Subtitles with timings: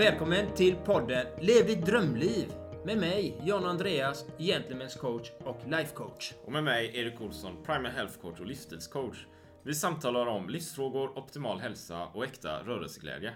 [0.00, 2.52] Välkommen till podden Lev ditt drömliv
[2.84, 6.32] med mig, John Andreas, Gentlemen's coach och life coach.
[6.44, 9.26] Och med mig, Erik Olsson, Primal Health coach och livsstilscoach.
[9.62, 13.34] Vi samtalar om livsfrågor, optimal hälsa och äkta rörelseglädje.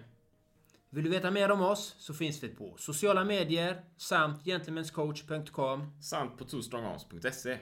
[0.91, 6.39] Vill du veta mer om oss så finns vi på sociala medier samt gentlemanscoach.com samt
[6.39, 7.59] på twostrongarms.se.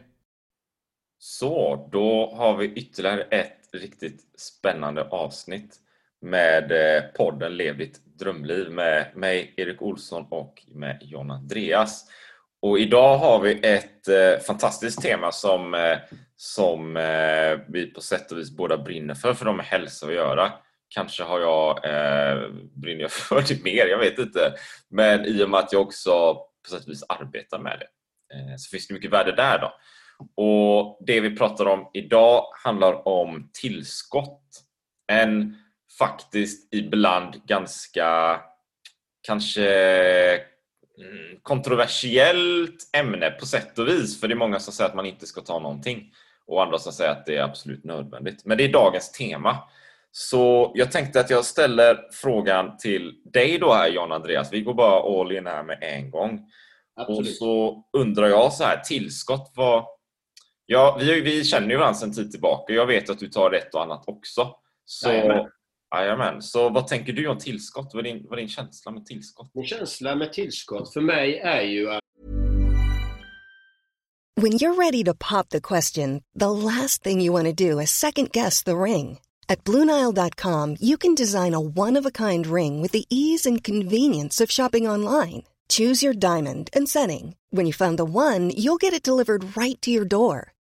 [1.19, 5.79] Så, då har vi ytterligare ett riktigt spännande avsnitt
[6.23, 12.05] med eh, podden Lev ditt drömliv med mig, Erik Olsson och med John Andreas.
[12.63, 15.99] Och idag har vi ett eh, fantastiskt tema som, eh,
[16.37, 20.15] som eh, vi på sätt och vis båda brinner för, för de har hälsa att
[20.15, 20.53] göra.
[20.89, 24.55] Kanske har jag, eh, brinner jag för det mer, jag vet inte.
[24.89, 27.87] Men i och med att jag också på sätt och vis arbetar med det
[28.37, 29.59] eh, så finns det mycket värde där.
[29.59, 29.73] då.
[30.43, 34.43] Och Det vi pratar om idag handlar om tillskott.
[35.13, 35.57] En
[35.99, 38.41] faktiskt ibland ganska
[39.23, 39.69] kanske
[40.99, 44.21] mm, kontroversiellt ämne på sätt och vis.
[44.21, 46.13] För det är många som säger att man inte ska ta någonting
[46.47, 48.45] och andra som säger att det är absolut nödvändigt.
[48.45, 49.59] Men det är dagens tema.
[50.11, 54.53] Så jag tänkte att jag ställer frågan till dig då här John Andreas.
[54.53, 56.51] Vi går bara all in här med en gång.
[56.97, 57.21] Absolut.
[57.21, 59.85] Och så undrar jag så här, tillskott vad...
[60.67, 62.73] Ja, vi, vi känner ju varandra sedan tid tillbaka.
[62.73, 64.55] Jag vet att du tar ett och annat också.
[64.85, 65.49] Så Jajamän.
[65.93, 66.43] Jajamän.
[66.43, 67.91] Så vad tänker du om tillskott?
[67.95, 69.51] Vad är, din, vad är din känsla med tillskott?
[69.55, 72.03] Min känsla med tillskott för mig är ju att
[74.41, 77.91] When you're ready to pop the question, the last thing you want to do is
[77.91, 79.19] second guess the ring.
[79.49, 84.89] At BlueNile.com you can design a one-of-a-kind ring with the ease and convenience of shopping
[84.89, 85.43] online.
[85.69, 87.35] Choose your diamond and setting.
[87.51, 90.53] When you find the one, you'll get it delivered right to your door.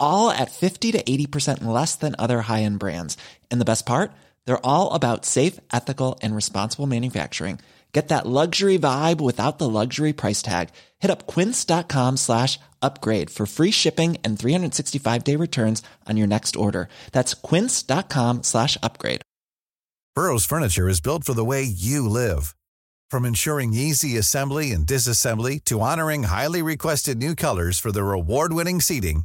[0.00, 3.16] all at 50 to 80% less than other high end brands.
[3.50, 4.10] And the best part?
[4.44, 7.60] They're all about safe, ethical, and responsible manufacturing.
[7.92, 10.68] Get that luxury vibe without the luxury price tag.
[10.98, 16.54] Hit up quince.com slash upgrade for free shipping and 365 day returns on your next
[16.56, 16.88] order.
[17.12, 19.22] That's quince.com slash upgrade.
[20.14, 22.56] Burrow's furniture is built for the way you live.
[23.10, 28.52] From ensuring easy assembly and disassembly to honoring highly requested new colors for their award
[28.52, 29.24] winning seating,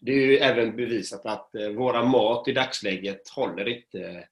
[0.00, 4.28] det är ju även bevisat att eh, våra mat i dagsläget håller inte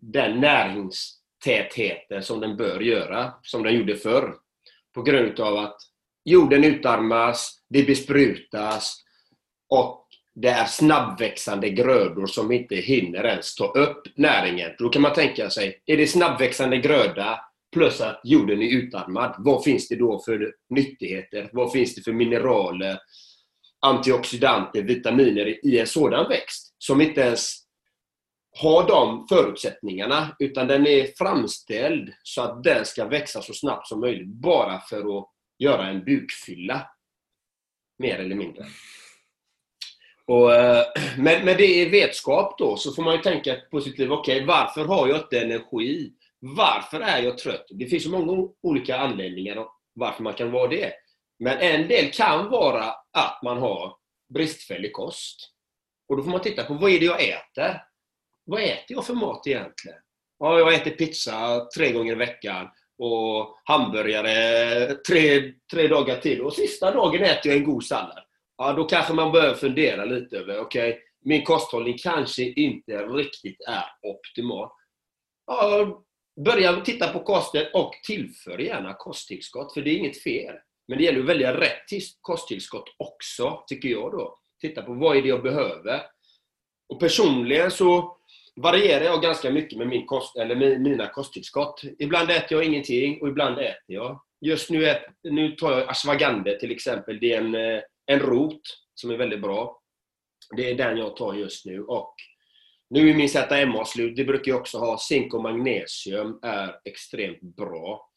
[0.00, 4.34] den näringstätheten som den bör göra, som den gjorde förr.
[4.94, 5.76] På grund av att
[6.24, 9.02] jorden utarmas, det besprutas
[9.68, 14.70] och det är snabbväxande grödor som inte hinner ens ta upp näringen.
[14.78, 17.40] Då kan man tänka sig, är det snabbväxande gröda
[17.72, 21.48] plus att jorden är utarmad, vad finns det då för nyttigheter?
[21.52, 22.98] Vad finns det för mineraler,
[23.86, 27.66] antioxidanter, vitaminer i en sådan växt som inte ens
[28.60, 34.00] har de förutsättningarna, utan den är framställd så att den ska växa så snabbt som
[34.00, 35.26] möjligt, bara för att
[35.58, 36.90] göra en bukfylla.
[37.98, 38.64] Mer eller mindre.
[40.26, 40.84] Och, eh,
[41.18, 44.36] men med, det i vetskap då, så får man ju tänka på sitt liv, okej,
[44.36, 46.12] okay, varför har jag inte energi?
[46.38, 47.66] Varför är jag trött?
[47.70, 50.92] Det finns ju många olika anledningar varför man kan vara det.
[51.38, 53.96] Men en del kan vara att man har
[54.34, 55.52] bristfällig kost.
[56.08, 57.82] Och då får man titta på, vad är det jag äter?
[58.46, 59.98] vad äter jag för mat egentligen?
[60.38, 62.68] Ja, jag äter pizza tre gånger i veckan
[62.98, 66.40] och hamburgare tre, tre dagar till.
[66.40, 68.24] Och sista dagen äter jag en god sallad.
[68.58, 73.60] Ja, då kanske man börjar fundera lite över, okej, okay, min kosthållning kanske inte riktigt
[73.68, 74.68] är optimal.
[75.46, 76.02] Ja,
[76.44, 80.54] börja titta på kosten och tillför gärna kosttillskott, för det är inget fel.
[80.88, 81.84] Men det gäller att välja rätt
[82.20, 84.38] kosttillskott också, tycker jag då.
[84.60, 86.02] Titta på vad är det jag behöver.
[86.88, 88.16] Och personligen så
[88.56, 91.82] varierar jag ganska mycket med min kost, eller mina kosttillskott.
[91.98, 94.22] Ibland äter jag ingenting och ibland äter jag.
[94.40, 97.18] Just nu, äter, nu tar jag ashwagandha till exempel.
[97.20, 98.60] Det är en, eh, en rot
[98.94, 99.80] som är väldigt bra.
[100.56, 101.82] Det är den jag tar just nu.
[101.82, 102.14] Och
[102.90, 104.16] nu är min ZMA slut.
[104.16, 104.98] Det brukar jag också ha.
[104.98, 108.10] Zink och magnesium är extremt bra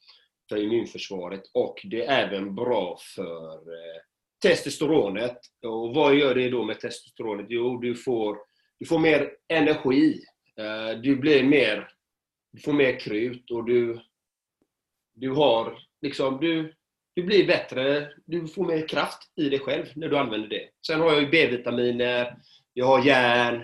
[0.50, 4.02] för immunförsvaret och det är även bra för eh,
[4.42, 5.38] testosteronet.
[5.66, 7.46] Och vad gör det då med testosteronet?
[7.50, 8.38] Jo, du får,
[8.80, 10.22] du får mer energi.
[10.58, 11.90] Eh, du blir mer...
[12.52, 14.00] Du får mer krut och du...
[15.14, 16.40] Du har liksom...
[16.42, 16.74] Du,
[17.16, 20.70] du blir bättre, du får mer kraft i dig själv när du använder det.
[20.88, 22.38] Sen har jag ju B-vitaminer,
[22.74, 23.64] jag har järn.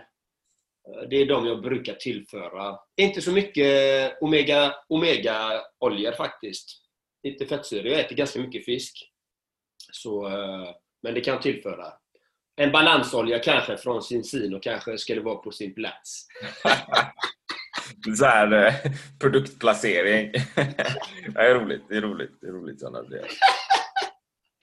[0.87, 2.79] Eh, det är de jag brukar tillföra.
[2.97, 3.65] Inte så mycket
[4.11, 6.81] eh, omega, omega-oljor faktiskt.
[7.23, 7.87] Inte fettsyror.
[7.87, 9.11] Jag äter ganska mycket fisk.
[9.91, 10.69] Så, eh,
[11.03, 11.93] men det kan jag tillföra.
[12.57, 16.27] En balansolja kanske från Cincino kanske skulle vara på sin plats.
[18.17, 18.73] så här, eh,
[19.19, 20.31] produktplacering.
[21.33, 21.83] det är roligt.
[21.89, 22.31] Det är roligt.
[22.41, 22.81] Det är roligt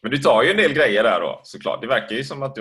[0.02, 1.80] Men du tar ju en del grejer där då såklart.
[1.80, 2.60] Det verkar ju som att du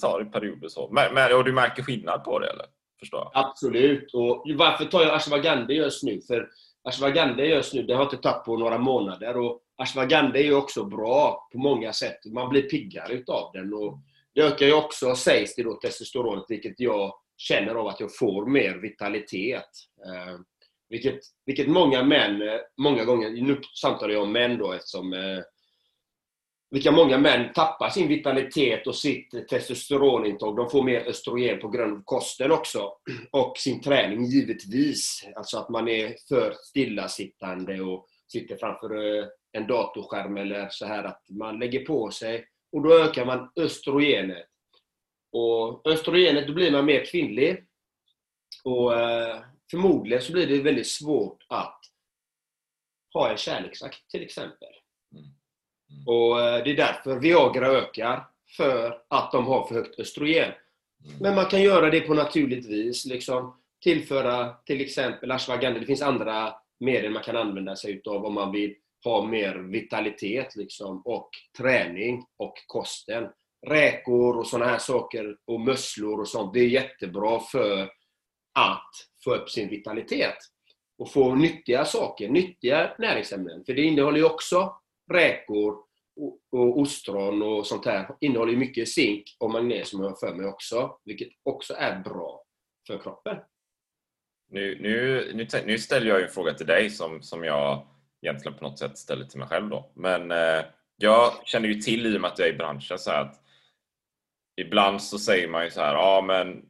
[0.00, 0.90] tar i perioder så.
[0.92, 2.66] Men, men, och du märker skillnad på det eller?
[3.04, 3.30] Förstår jag.
[3.34, 4.14] Absolut.
[4.14, 6.20] Och varför tar jag ashwagandha just nu?
[6.20, 6.48] För
[6.82, 9.36] ashwagandha just nu, det har jag inte tagit på några månader.
[9.36, 12.18] Och ashwagandha är ju också bra på många sätt.
[12.26, 13.74] Man blir piggare utav den.
[13.74, 13.98] Och
[14.34, 18.46] det ökar ju också, sägs det då, testosteronet, vilket jag känner av att jag får
[18.46, 19.70] mer vitalitet.
[20.06, 20.38] Eh,
[20.88, 25.38] vilket, vilket många män, eh, många gånger, nu samtalar jag om män då eftersom eh,
[26.70, 30.56] vilka många män tappar sin vitalitet och sitt testosteronintag.
[30.56, 32.92] De får mer östrogen på grund av kosten också.
[33.30, 35.24] Och sin träning givetvis.
[35.36, 41.04] Alltså att man är för stillasittande och sitter framför eh, en datorskärm eller så här
[41.04, 44.46] att man lägger på sig och då ökar man östrogenet.
[45.32, 47.66] Och östrogenet, då blir man mer kvinnlig.
[48.64, 49.40] Och eh,
[49.70, 51.80] förmodligen så blir det väldigt svårt att
[53.12, 54.73] ha en kärleksakt till exempel.
[55.94, 56.06] Mm.
[56.06, 58.26] Och eh, det är därför Viagra ökar.
[58.56, 60.44] För att de har för högt östrogen.
[60.44, 61.16] Mm.
[61.20, 63.06] Men man kan göra det på naturligt vis.
[63.06, 65.80] Liksom, tillföra till exempel ashwagandha.
[65.80, 68.74] Det finns andra medel man kan använda sig utav om man vill
[69.04, 73.28] ha mer vitalitet liksom, och träning och kosten
[73.66, 76.54] räkor och sådana här saker och musslor och sånt.
[76.54, 77.82] Det är jättebra för
[78.54, 78.90] att
[79.24, 80.36] få upp sin vitalitet
[80.98, 83.64] och få nyttiga saker, nyttiga näringsämnen.
[83.64, 84.76] För det innehåller ju också
[85.12, 85.76] räkor
[86.52, 88.16] och ostron och sånt här.
[88.20, 92.44] Innehåller ju mycket zink och magnesium har jag för mig också, vilket också är bra
[92.86, 93.36] för kroppen.
[94.50, 97.86] Nu, nu, nu, nu ställer jag en fråga till dig som, som jag
[98.22, 99.92] egentligen på något sätt ställer till mig själv då.
[99.94, 100.64] Men eh,
[100.96, 103.40] jag känner ju till i och med att jag är i branschen så att
[104.56, 106.64] ibland så säger man ju så här, ja men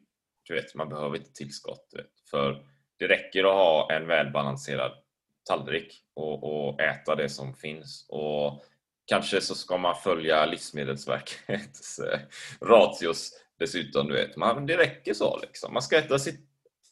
[0.48, 1.90] du vet, man behöver inte tillskott.
[1.92, 2.66] Vet, för
[2.98, 4.92] det räcker att ha en välbalanserad
[5.48, 8.06] tallrik och, och, äta det som finns.
[8.08, 8.64] Och
[9.06, 12.20] Kanske så ska man följa Livsmedelsverkets eh,
[12.62, 14.08] ratios dessutom.
[14.08, 14.36] Du vet.
[14.36, 15.38] Man, det räcker så.
[15.38, 15.72] Liksom.
[15.72, 16.40] Man ska äta sitt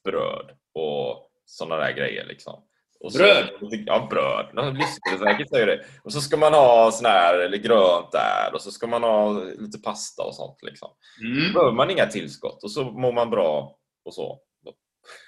[0.05, 2.27] bröd och sådana där grejer.
[2.27, 2.63] Liksom.
[3.01, 3.51] Och så, bröd?
[3.61, 4.77] Ja, bröd.
[4.77, 5.85] Livsmedelsverket säger det.
[6.05, 9.33] Och så ska man ha sån här, eller grönt där och så ska man ha
[9.43, 10.59] lite pasta och sånt.
[10.63, 10.89] Liksom.
[11.21, 11.47] Mm.
[11.47, 14.41] Då behöver man inga tillskott och så mår man bra och så.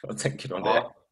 [0.03, 0.75] Vad tänker du om ja.
[0.75, 1.04] det?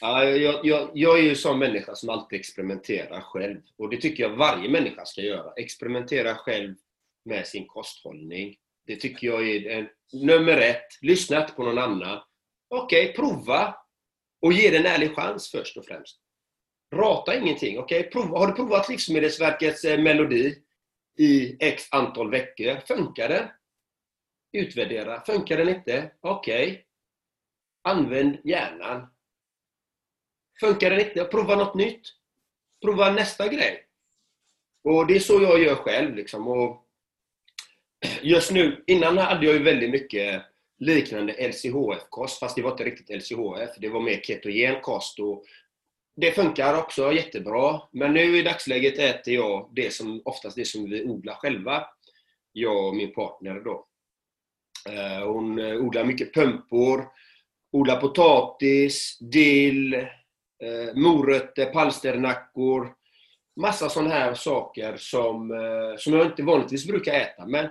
[0.00, 3.60] Ja, jag, jag, jag är ju en sån människa som alltid experimenterar själv.
[3.76, 5.52] Och det tycker jag varje människa ska göra.
[5.56, 6.74] Experimentera själv
[7.24, 8.56] med sin kosthållning.
[8.86, 10.86] Det tycker jag är en, nummer ett.
[11.00, 12.20] Lyssna inte på någon annan.
[12.68, 13.76] Okej, okay, prova.
[14.42, 16.20] Och ge det en ärlig chans först och främst.
[16.94, 17.78] Rata ingenting.
[17.78, 18.02] Okay?
[18.02, 18.38] Prova.
[18.38, 20.54] Har du provat Livsmedelsverkets eh, melodi
[21.18, 22.80] i x antal veckor?
[22.86, 23.48] Funkar den?
[24.52, 25.20] Utvärdera.
[25.20, 26.12] Funkar den inte?
[26.20, 26.70] Okej.
[26.70, 26.82] Okay.
[27.82, 29.06] Använd hjärnan.
[30.60, 31.24] Funkar den inte?
[31.24, 32.00] Prova något nytt.
[32.84, 33.86] Prova nästa grej.
[34.84, 36.14] Och Det är så jag gör själv.
[36.14, 36.48] Liksom.
[36.48, 36.86] Och
[38.22, 40.42] just nu, innan hade jag ju väldigt mycket
[40.78, 43.70] liknande LCHF-kost, fast det var inte riktigt LCHF.
[43.78, 45.20] Det var mer ketogen kost.
[45.20, 45.44] Och
[46.16, 47.80] det funkar också jättebra.
[47.92, 51.84] Men nu i dagsläget äter jag det som, oftast det som vi odlar själva.
[52.52, 53.86] Jag och min partner då.
[54.88, 57.08] Eh, hon odlar mycket pumpor,
[57.72, 60.06] odlar potatis, dill,
[60.62, 62.94] eh, morötter, palsternackor.
[63.56, 67.46] Massa sådana här saker som, eh, som jag inte vanligtvis brukar äta.
[67.46, 67.68] Men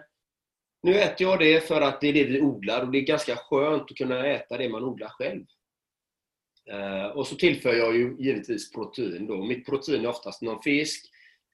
[0.83, 3.35] nu äter jag det för att det är det vi odlar och det är ganska
[3.35, 5.45] skönt att kunna äta det man odlar själv.
[6.69, 9.43] Eh, och så tillför jag ju givetvis protein då.
[9.43, 11.05] Mitt protein är oftast någon fisk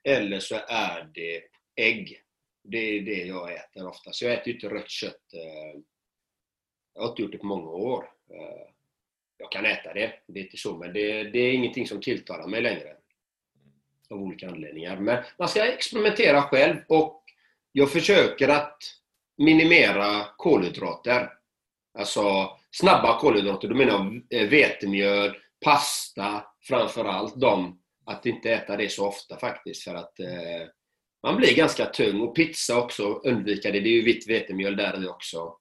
[0.04, 1.42] eller så är det
[1.76, 2.22] ägg.
[2.64, 4.22] Det är det jag äter oftast.
[4.22, 5.34] Jag äter ju inte rött kött.
[5.34, 5.82] Eh,
[6.94, 8.10] jag har inte gjort det på många år.
[8.30, 8.75] Eh,
[9.46, 12.48] jag kan äta det, det är inte så, men det, det är ingenting som tilltalar
[12.48, 12.96] mig längre.
[14.10, 14.98] Av olika anledningar.
[14.98, 17.24] Men man ska experimentera själv och
[17.72, 18.78] jag försöker att
[19.38, 21.30] minimera kolhydrater.
[21.98, 27.42] Alltså snabba kolhydrater, då menar jag vetemjöl, pasta framförallt.
[27.42, 30.68] De, att inte äta det så ofta faktiskt för att eh,
[31.24, 32.22] man blir ganska tung.
[32.22, 33.80] Och pizza också, undvika det.
[33.80, 35.58] Det är ju vitt vetemjöl där i också.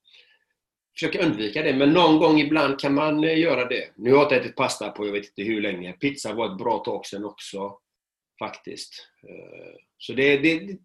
[0.95, 3.91] Försöka undvika det, men någon gång ibland kan man eh, göra det.
[3.97, 5.93] Nu har jag inte ätit pasta på jag vet inte hur länge.
[5.93, 7.79] Pizza var ett bra tag sedan också,
[8.39, 9.09] faktiskt.
[9.29, 10.79] Eh, så det, det,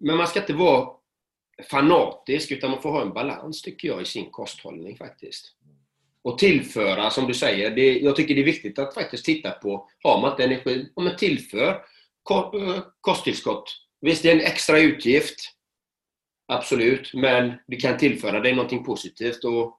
[0.00, 0.88] men man ska inte vara
[1.70, 5.56] fanatisk, utan man får ha en balans, tycker jag, i sin kosthållning faktiskt.
[6.22, 9.88] Och tillföra, som du säger, det, jag tycker det är viktigt att faktiskt titta på,
[10.02, 11.68] har man inte energi, om man tillför
[12.30, 13.64] eh, kosttillskott.
[14.00, 15.36] Visst, det är en extra utgift,
[16.52, 19.78] absolut, men det kan tillföra dig någonting positivt och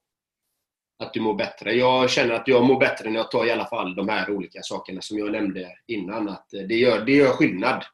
[1.04, 1.74] att du mår bättre.
[1.74, 4.62] Jag känner att jag mår bättre när jag tar i alla fall de här olika
[4.62, 6.30] sakerna som jag nämnde innan.
[6.30, 7.86] Att det gör, det gör skillnad,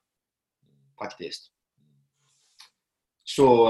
[0.99, 1.51] faktiskt.
[3.23, 3.69] Så,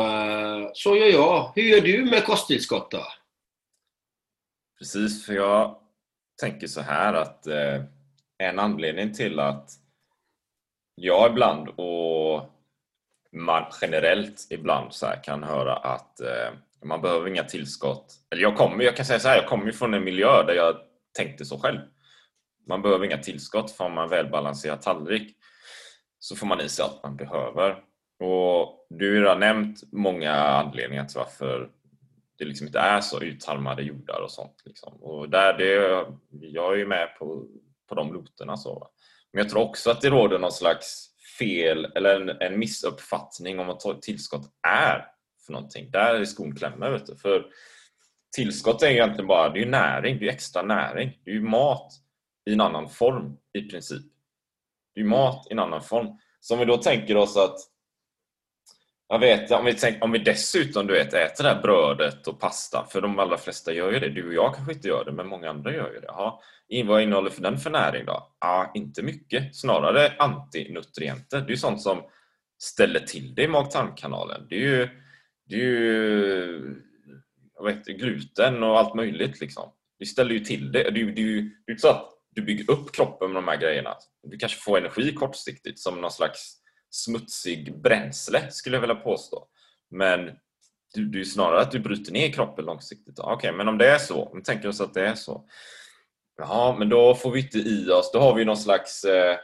[0.73, 1.51] så gör jag.
[1.55, 3.05] Hur gör du med kosttillskott då?
[4.79, 5.79] Precis, för jag
[6.41, 7.83] tänker så här att eh,
[8.37, 9.71] en anledning till att
[10.95, 12.58] jag ibland och
[13.31, 16.49] man generellt ibland så kan höra att eh,
[16.83, 18.15] man behöver inga tillskott.
[18.31, 20.75] Eller jag kommer, jag kan säga så här, jag kommer från en miljö där jag
[21.17, 21.79] tänkte så själv.
[22.67, 25.35] Man behöver inga tillskott, för om man välbalanserad tallrik
[26.19, 27.71] så får man i sig allt man behöver.
[28.19, 31.69] Och du har redan nämnt många anledningar till varför
[32.37, 34.61] det liksom inte är så utarmade jordar och sånt.
[34.65, 34.93] Liksom.
[34.93, 37.45] Och där det, jag är ju med på,
[37.89, 38.57] på de noterna.
[38.57, 38.89] Så.
[39.33, 43.67] Men jag tror också att det råder någon slags fel eller en, en missuppfattning om
[43.67, 45.05] vad tillskott är
[45.45, 45.91] för någonting.
[45.91, 46.91] Där är skon klämmer.
[46.91, 47.15] Vet du.
[47.15, 47.45] För
[48.35, 51.19] tillskott är egentligen bara det är näring, det är extra näring.
[51.25, 51.93] Det är ju mat
[52.49, 54.05] i en annan form i princip.
[54.95, 56.07] Det är mat i en annan form.
[56.39, 57.57] Så om vi då tänker oss att
[59.11, 62.39] jag vet, om vi, tänk, om vi dessutom du vet, äter det här brödet och
[62.39, 64.09] pastan, för de allra flesta gör ju det.
[64.09, 66.09] Du och jag kanske inte gör det, men många andra gör ju det.
[66.09, 66.41] Aha.
[66.85, 68.35] vad innehåller för den för näring då?
[68.39, 69.55] Ja, inte mycket.
[69.55, 71.39] Snarare antinutrienter.
[71.39, 72.01] Det är ju sånt som
[72.61, 74.47] ställer till det i mag-tarmkanalen.
[74.49, 74.89] Det är ju,
[75.49, 76.75] det är ju
[77.55, 79.41] jag vet, gluten och allt möjligt.
[79.41, 79.71] Liksom.
[79.99, 80.89] Det ställer ju till det.
[80.91, 83.95] Det är ju inte så att du bygger upp kroppen med de här grejerna.
[84.23, 86.58] Du kanske får energi kortsiktigt som någon slags
[86.89, 89.47] smutsig bränsle skulle jag vilja påstå.
[89.91, 90.25] Men
[91.11, 93.19] det är snarare att du bryter ner kroppen långsiktigt.
[93.19, 95.45] Okej, okay, men om det är så, om vi tänker oss att det är så.
[96.37, 99.37] Ja, men då får vi inte i oss, då har vi någon slags eh,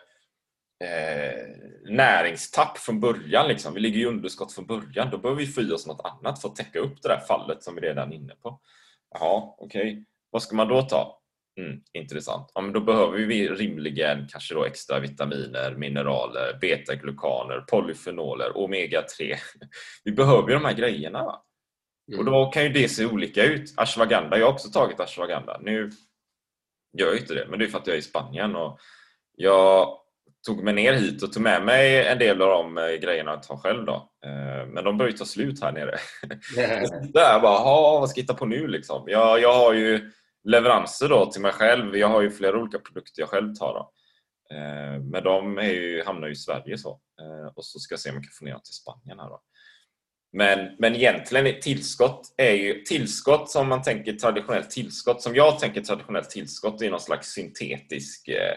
[0.84, 1.48] eh,
[1.90, 3.48] näringstapp från början.
[3.48, 3.74] Liksom.
[3.74, 5.10] Vi ligger i underskott från början.
[5.12, 7.64] Då behöver vi få i oss något annat för att täcka upp det där fallet
[7.64, 8.60] som vi redan är inne på.
[9.14, 9.92] Jaha, okej.
[9.92, 10.04] Okay.
[10.30, 11.22] Vad ska man då ta?
[11.58, 12.52] Mm, intressant.
[12.54, 19.36] Ja, men då behöver vi rimligen kanske då extra vitaminer, mineraler, betaglukaner, polyfenoler, omega-3.
[20.04, 21.24] Vi behöver ju de här grejerna.
[21.24, 21.42] Va?
[22.08, 22.20] Mm.
[22.20, 23.74] Och då kan ju det se olika ut.
[23.78, 25.60] Ashwagandha, jag har också tagit ashwagandha.
[25.62, 25.92] Nu
[26.98, 28.80] gör jag inte det, men det är för att jag är i Spanien och
[29.36, 29.98] jag
[30.48, 33.44] tog mig ner hit och tog med mig en del av de eh, grejerna jag
[33.44, 33.86] tar själv.
[33.86, 34.10] Då.
[34.26, 35.98] Eh, men de börjar ta slut här nere.
[37.14, 37.64] Där bara,
[38.00, 39.04] vad ska jag hitta på nu liksom?
[39.08, 40.12] Jag, jag har ju
[40.46, 41.98] leveranser då till mig själv.
[41.98, 43.74] Jag har ju flera olika produkter jag själv tar.
[43.74, 43.92] Då.
[44.56, 46.90] Eh, men de är ju, hamnar ju i Sverige så.
[47.22, 49.20] Eh, och så ska jag se om jag kan få ner dem till Spanien.
[49.20, 49.42] Här då.
[50.38, 55.22] Men, men egentligen tillskott är ju tillskott som man tänker traditionellt tillskott.
[55.22, 58.56] Som jag tänker traditionellt tillskott är någon slags syntetisk eh,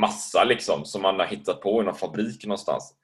[0.00, 2.94] massa liksom som man har hittat på i någon fabrik någonstans.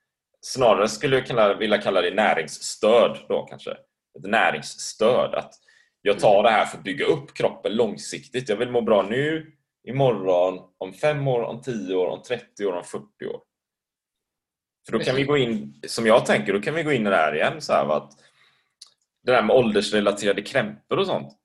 [0.40, 3.70] Snarare skulle jag vilja kalla det näringsstöd då kanske.
[4.18, 5.34] Ett näringsstöd.
[5.34, 5.54] Att
[6.02, 8.48] jag tar det här för att bygga upp kroppen långsiktigt.
[8.48, 9.52] Jag vill må bra nu,
[9.88, 13.40] imorgon, om fem år, om tio år, om 30 år, om 40 år.
[14.86, 17.10] För då kan vi gå in, som jag tänker, då kan vi gå in i
[17.10, 17.60] det här igen.
[17.60, 18.12] Så här, att
[19.24, 21.38] det där med åldersrelaterade krämpor och sånt.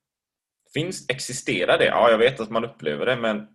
[0.73, 1.85] Finns, existerar det?
[1.85, 3.47] Ja, jag vet att man upplever det, men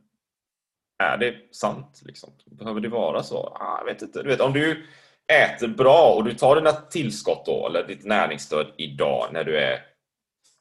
[0.98, 2.02] är det sant?
[2.04, 2.30] Liksom?
[2.46, 3.56] Behöver det vara så?
[3.58, 4.22] Ja, jag vet inte.
[4.22, 4.86] Du vet, om du
[5.32, 9.91] äter bra och du tar dina tillskott då, eller ditt näringsstöd idag när du är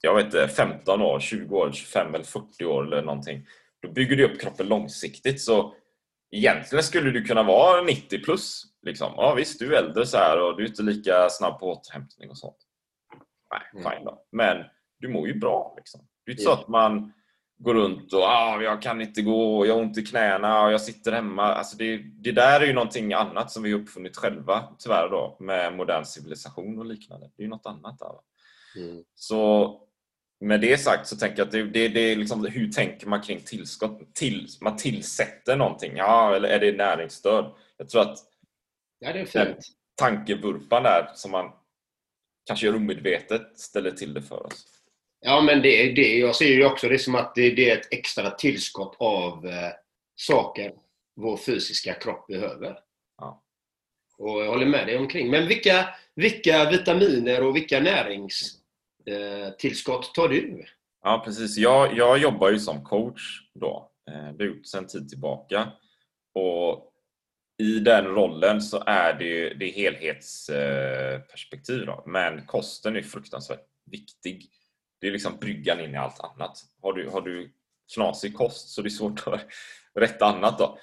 [0.02, 3.46] jag vet inte, 15 år, 20 år, 25 eller 40 år eller någonting.
[3.82, 5.42] Då bygger du upp kroppen långsiktigt.
[5.42, 5.74] Så
[6.32, 8.64] egentligen skulle du kunna vara 90 plus.
[8.82, 9.14] Liksom.
[9.18, 12.30] Ja visst, du är äldre så här och du är inte lika snabb på återhämtning
[12.30, 12.58] och sånt.
[13.52, 13.92] Nej, mm.
[13.92, 14.26] fine då.
[14.32, 14.58] Men
[15.00, 15.74] du mår ju bra.
[15.78, 16.08] Liksom.
[16.26, 17.14] Det är inte så att man
[17.58, 20.82] går runt och ah, jag kan inte gå, jag har ont i knäna och jag
[20.82, 21.44] sitter hemma.
[21.44, 25.38] Alltså det, det där är ju någonting annat som vi har uppfunnit själva tyvärr då
[25.40, 27.30] med modern civilisation och liknande.
[27.36, 28.16] Det är ju något annat där.
[28.84, 29.04] Mm.
[29.16, 29.78] Så
[30.42, 33.22] med det sagt så tänker jag att det, det, det är liksom, hur tänker man
[33.22, 34.16] kring tillskott?
[34.16, 37.54] Till, man tillsätter någonting, ja, eller är det näringsstöd?
[37.78, 38.18] Jag tror att
[39.00, 39.66] ja, det är fint.
[39.96, 41.52] tankevurpan där som man
[42.46, 44.66] kanske omedvetet ställer till det för oss.
[45.20, 47.94] Ja, men det, det, jag ser ju också det som att det, det är ett
[47.94, 49.72] extra tillskott av eh,
[50.16, 50.74] saker
[51.16, 52.80] vår fysiska kropp behöver.
[53.18, 53.44] Ja.
[54.18, 55.32] Och jag håller med dig omkring.
[55.32, 57.80] Men vilka, vilka vitaminer och vilka
[59.12, 60.66] Eh, tillskott tar du?
[61.04, 61.58] Ja, precis.
[61.58, 63.22] Jag, jag jobbar ju som coach
[63.54, 63.92] då.
[64.10, 65.72] Eh, det har jag gjort sedan tid tillbaka.
[66.34, 66.88] Och
[67.58, 71.86] i den rollen så är det ju det är helhetsperspektiv.
[71.86, 72.04] Då.
[72.08, 74.50] Men kosten är fruktansvärt viktig.
[75.02, 76.58] Det är liksom bryggan in i allt annat.
[76.82, 77.54] Har du, har du
[77.94, 79.48] knasig kost så är det svårt att
[80.00, 80.60] rätta annat.
[80.60, 80.78] Då.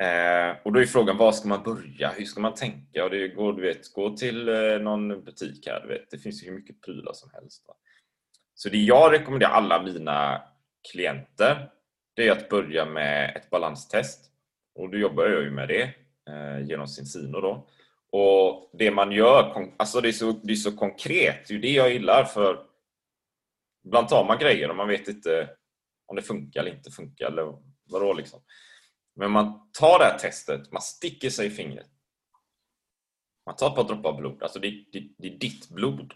[0.00, 2.10] Eh, och då är frågan, var ska man börja?
[2.10, 3.04] Hur ska man tänka?
[3.04, 5.80] Och det går, du vet, gå till eh, någon butik här.
[5.80, 6.10] Du vet.
[6.10, 7.64] Det finns ju hur mycket prylar som helst.
[7.68, 7.74] Va?
[8.54, 10.42] Så det jag rekommenderar alla mina
[10.92, 11.70] klienter
[12.14, 14.30] det är att börja med ett balanstest.
[14.74, 15.82] Och då jobbar jag ju med det
[16.30, 17.68] eh, genom Cincino då.
[18.12, 21.60] Och det man gör, alltså det är, så, det är så konkret, det är ju
[21.60, 22.62] det jag gillar för
[23.84, 25.48] ibland tar man grejer och man vet inte
[26.06, 27.54] om det funkar eller inte funkar eller
[27.84, 28.40] vadå liksom.
[29.16, 31.86] Men man tar det här testet, man sticker sig i fingret.
[33.46, 36.14] Man tar ett par droppar blod, alltså det, det, det är ditt blod.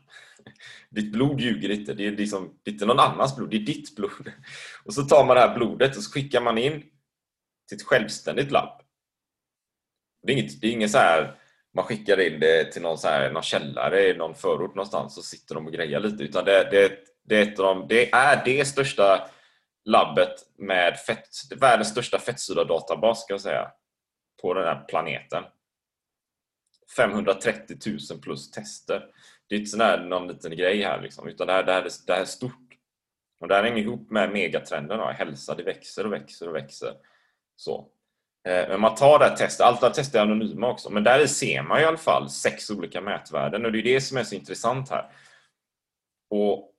[0.90, 3.60] Ditt blod ljuger inte, det är, liksom, det är inte någon annans blod, det är
[3.60, 4.32] ditt blod.
[4.84, 6.82] Och så tar man det här blodet och så skickar man in
[7.68, 8.80] till ett självständigt labb.
[10.22, 11.40] Det är inget, det är inget så här
[11.74, 15.24] man skickar in det till någon, så här, någon källare i någon förort någonstans och
[15.24, 16.24] sitter de och grejar lite.
[16.24, 16.92] Utan det, det,
[17.24, 19.28] det, är ett av de, det är det största
[19.84, 23.70] labbet med fett, världens största fettsyra-databas ska jag säga.
[24.42, 25.44] På den här planeten.
[26.96, 27.76] 530
[28.10, 29.06] 000 plus tester.
[29.46, 31.82] Det är inte sån här, någon liten grej här liksom, utan det här, det här,
[31.82, 32.60] är- det här är stort.
[33.40, 34.98] Och det här hänger ihop med megatrenden.
[34.98, 35.04] Då.
[35.06, 36.94] Hälsa, det växer och växer och växer.
[37.56, 37.88] Så.
[38.48, 41.04] Eh, men man tar det här testet, allt det här testet är anonyma också, men
[41.04, 44.24] där ser man i alla fall sex olika mätvärden och det är det som är
[44.24, 45.12] så intressant här.
[46.30, 46.73] Och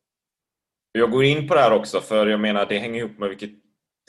[1.00, 3.52] jag går in på det här också för jag menar det hänger ihop med vilket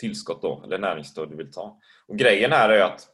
[0.00, 1.80] tillskott då, eller näringsstöd du vill ta.
[2.06, 3.08] Och grejen här är att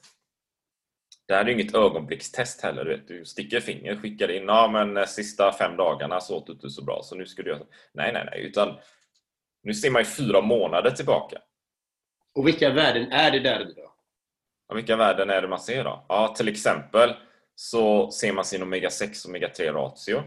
[1.29, 2.85] det här är inget ögonblickstest heller.
[2.85, 3.09] Du, vet.
[3.09, 6.71] du sticker fingret, skickar in, ja men eh, sista fem dagarna så åt du inte
[6.71, 7.63] så bra så nu ska du göra...
[7.93, 8.79] Nej, nej, nej, utan
[9.63, 11.39] nu ser man ju fyra månader tillbaka.
[12.35, 13.95] Och vilka värden är det där då?
[14.69, 16.07] Ja, vilka värden är det man ser då?
[16.09, 17.15] Ja, till exempel
[17.55, 20.23] så ser man sin omega-6 och omega-3 ratio.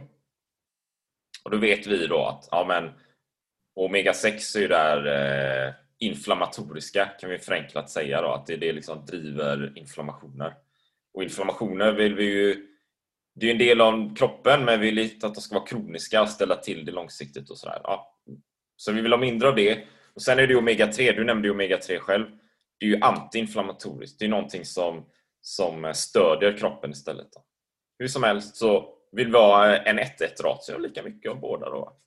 [1.43, 2.91] Och då vet vi då att ja, men,
[3.76, 5.06] omega-6 är ju där
[5.68, 10.54] eh, inflammatoriska kan vi förenklat säga då, att det, det liksom driver inflammationer.
[11.14, 12.68] Och inflammationer vill vi ju
[13.36, 15.68] det är ju en del av kroppen men vi vill inte att de ska vara
[15.68, 17.82] kroniska och ställa till det långsiktigt och sådär.
[17.84, 18.18] Ja.
[18.78, 19.84] Så vi vill ha mindre av det.
[20.16, 22.26] Och Sen är det ju omega-3, du nämnde ju omega-3 själv
[22.80, 24.20] det är ju antiinflammatoriskt.
[24.20, 25.06] Det är någonting som,
[25.42, 27.28] som stödjer kroppen istället.
[27.34, 27.46] Då.
[28.00, 31.70] Hur som helst så vill vi ha en 1-1 ratio, lika mycket av båda.
[31.70, 31.98] Då.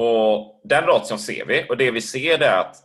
[0.00, 2.76] Och Den ration ser vi och det vi ser är att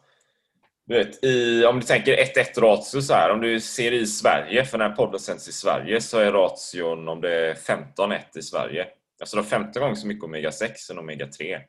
[0.86, 4.66] du vet, i, om du tänker 1-1 ratio så här, om du ser i Sverige,
[4.66, 8.42] för den här podden sänds i Sverige, så är ration om det är 15-1 i
[8.42, 8.88] Sverige.
[9.20, 11.62] Alltså det har 15 gånger så mycket omega-6 än omega-3.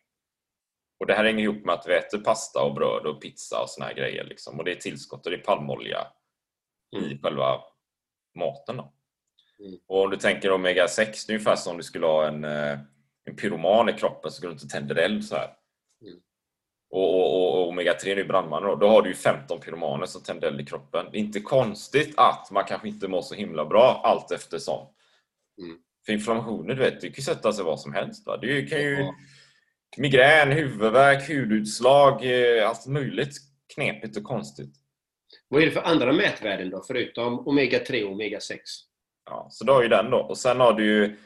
[1.00, 3.70] Och det här hänger ihop med att vi äter pasta och bröd och pizza och
[3.70, 4.24] såna här grejer.
[4.24, 4.58] Liksom.
[4.58, 6.06] Och det är tillskott och det är palmolja
[6.96, 7.60] i själva
[8.38, 8.76] maten.
[8.76, 8.92] Då.
[9.60, 9.78] Mm.
[9.86, 12.78] Och om du tänker omega-6, det är ungefär som om du skulle ha en, eh,
[13.24, 15.50] en pyroman i kroppen så går du inte tänder eld så här.
[16.02, 16.18] Mm.
[16.90, 18.76] Och, och, och, och omega-3 är ju brandmannen då.
[18.76, 21.06] Då har du ju 15 pyromaner som tänder eld i kroppen.
[21.12, 24.86] Det är inte konstigt att man kanske inte mår så himla bra allt eftersom.
[25.62, 25.78] Mm.
[26.06, 28.26] För inflammationer, du vet, det kan ju sätta sig vad som helst.
[28.26, 28.36] Va?
[28.36, 29.14] Det kan ju Ja.
[29.96, 33.36] migrän, huvudvärk, hudutslag, eh, allt möjligt
[33.74, 34.74] knepigt och konstigt.
[35.48, 38.58] Vad är det för andra mätvärden då, förutom omega-3 och omega-6?
[39.26, 40.18] Ja, så du har ju den då.
[40.18, 41.16] Och sen har du ju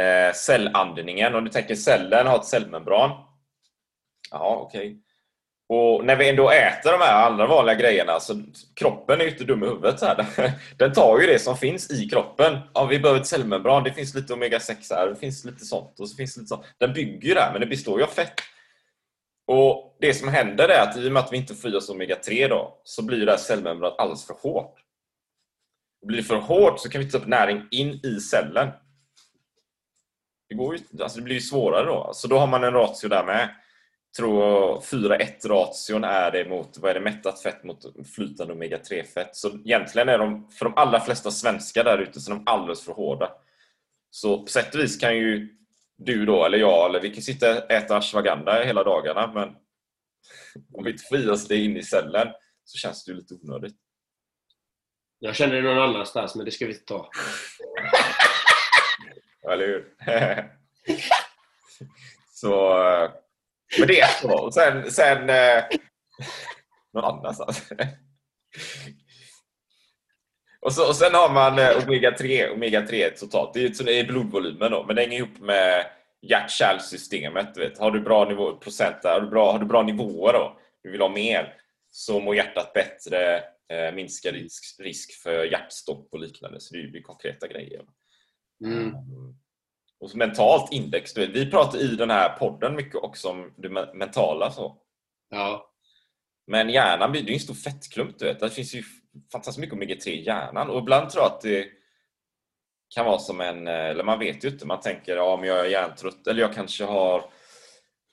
[0.00, 1.34] eh, cellandningen.
[1.34, 3.10] Om du tänker cellen har ett cellmembran.
[4.30, 4.98] Ja, okej.
[5.68, 8.42] Och när vi ändå äter de här andra vanliga grejerna så
[8.74, 9.98] kroppen är ju inte dum i huvudet.
[9.98, 10.26] Så här.
[10.78, 12.58] Den tar ju det som finns i kroppen.
[12.74, 13.84] Ja, vi behöver ett cellmembran.
[13.84, 15.08] Det finns lite omega-6 här.
[15.08, 16.66] Det finns lite sånt och så finns lite sånt.
[16.78, 18.34] Den bygger ju det här, men det består ju av fett.
[19.46, 21.90] Och Det som händer är att i och med att vi inte får i oss
[21.90, 24.74] omega-3 då, så blir det här cellmembranet alldeles för hårt.
[26.06, 28.68] Blir det för hårt så kan vi ta upp näring in i cellen.
[30.52, 32.10] Det, går ju, alltså det blir ju svårare då.
[32.14, 33.48] Så då har man en ratio där med.
[34.16, 39.36] Tror 4-1 ration är det mot vad är det, mättat fett mot flytande omega-3 fett.
[39.36, 42.84] Så egentligen är de, för de allra flesta svenskar där ute, så är de alldeles
[42.84, 43.30] för hårda.
[44.10, 45.48] Så på sätt och vis kan ju
[45.96, 49.48] du då, eller jag, eller vi kan sitta och äta ashwagandha hela dagarna men
[50.74, 52.28] om vi inte får i oss det in i cellen
[52.64, 53.76] så känns det ju lite onödigt.
[55.18, 57.10] Jag känner det någon annanstans, men det ska vi inte ta.
[59.50, 59.84] Eller hur?
[62.32, 62.78] så...
[63.78, 64.44] Men det är så.
[64.44, 64.90] Och sen...
[64.90, 65.64] sen eh,
[66.92, 67.72] någon annanstans.
[70.60, 72.54] och, så, och sen har man eh, omega-3.
[72.54, 73.54] Omega-3 totalt.
[73.54, 74.84] Det är, är blodvolymen då.
[74.86, 75.86] Men det hänger ihop med
[76.22, 77.56] hjärt-kärlsystemet.
[77.56, 77.78] vet.
[77.78, 80.90] Har du bra nivå, procent där, har du bra, har du bra nivåer då, du
[80.90, 81.54] vill ha mer,
[81.90, 83.36] så mår hjärtat bättre,
[83.68, 86.60] eh, minskar risk, risk för hjärtstopp och liknande.
[86.60, 87.82] Så det är ju konkreta grejer.
[88.64, 88.94] Mm.
[90.00, 91.14] Och så mentalt index.
[91.14, 94.50] Du vet, vi pratar i den här podden mycket också om det me- mentala.
[94.50, 94.78] Så.
[95.30, 95.70] Ja.
[96.46, 98.18] Men hjärnan det är ju en stor fettklump.
[98.18, 98.40] Du vet.
[98.40, 98.82] Det finns ju
[99.32, 100.70] fantastiskt mycket omega-3 i hjärnan.
[100.70, 101.66] Och ibland tror jag att det
[102.94, 103.66] kan vara som en...
[103.66, 104.66] eh, Eller man vet ju inte.
[104.66, 107.24] Man tänker ja, men jag är hjärntrött eller jag kanske har...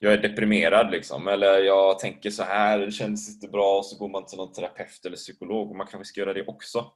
[0.02, 1.28] Jag är deprimerad liksom.
[1.28, 3.78] Eller jag tänker så här, det känns inte bra.
[3.78, 5.70] Och så går man till någon terapeut eller psykolog.
[5.70, 6.92] Och man kanske ska göra det också.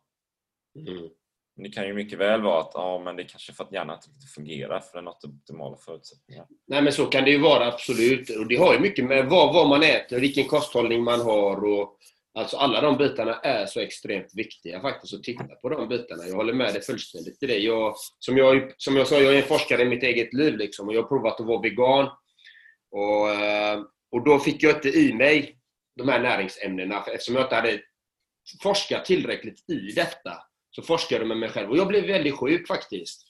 [0.87, 1.09] Mm.
[1.55, 3.71] Men det kan ju mycket väl vara att ja, men det är kanske för att
[3.71, 6.45] hjärnan inte riktigt fungerar för den har inte optimala förutsättningar.
[6.67, 8.29] Nej men så kan det ju vara absolut.
[8.29, 11.99] Och det har ju mycket med vad, vad man äter, vilken kosthållning man har och
[12.35, 16.27] Alltså alla de bitarna är så extremt viktiga faktiskt att titta på de bitarna.
[16.27, 17.57] Jag håller med dig fullständigt i det.
[17.57, 20.87] Jag, som, jag, som jag sa, jag är en forskare i mitt eget liv liksom,
[20.87, 22.09] och jag har provat att vara vegan.
[22.91, 25.57] Och, eh, och då fick jag inte i mig
[25.95, 27.81] de här näringsämnena eftersom jag inte hade
[28.63, 30.33] forskat tillräckligt i detta.
[30.75, 33.25] Så forskade jag med mig själv och jag blev väldigt sjuk faktiskt.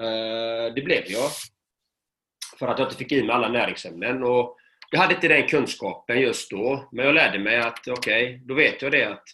[0.00, 1.30] Eh, det blev jag.
[2.58, 4.22] För att jag inte fick i mig alla näringsämnen.
[4.22, 4.56] Och
[4.90, 8.82] jag hade inte den kunskapen just då, men jag lärde mig att okej, då vet
[8.82, 9.24] jag det att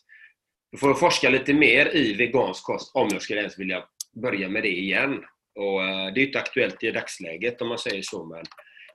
[0.72, 3.84] då får jag forska lite mer i vegansk kost om jag skulle ens vilja
[4.22, 5.24] börja med det igen.
[5.54, 8.44] Och eh, Det är inte aktuellt i dagsläget om man säger så, men,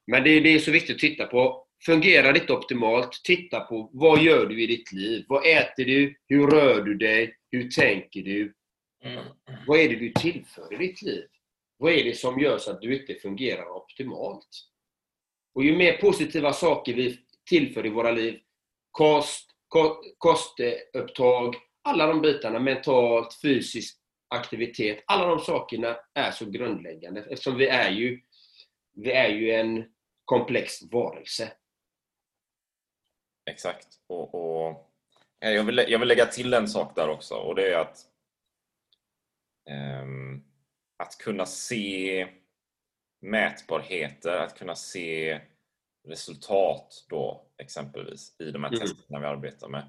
[0.07, 3.21] men det, det är så viktigt att titta på Fungerar det inte optimalt?
[3.23, 5.25] Titta på vad gör du i ditt liv?
[5.27, 6.15] Vad äter du?
[6.27, 7.33] Hur rör du dig?
[7.51, 8.53] Hur tänker du?
[9.67, 11.27] Vad är det du tillför i ditt liv?
[11.77, 14.47] Vad är det som gör så att du inte fungerar optimalt?
[15.55, 18.39] Och ju mer positiva saker vi tillför i våra liv,
[18.91, 23.97] kost, ko- kostupptag, alla de bitarna, mentalt, fysisk
[24.35, 28.21] aktivitet, alla de sakerna är så grundläggande eftersom vi är ju,
[28.93, 29.85] vi är ju en
[30.25, 31.53] komplex varelse.
[33.49, 33.87] Exakt.
[34.07, 34.86] Och, och,
[35.39, 37.97] jag, vill, jag vill lägga till en sak där också och det är att
[39.69, 40.43] ehm,
[40.97, 42.27] att kunna se
[43.21, 45.41] mätbarheter, att kunna se
[46.07, 48.79] resultat då exempelvis i de här Mm.
[48.81, 49.87] testerna vi arbetar med.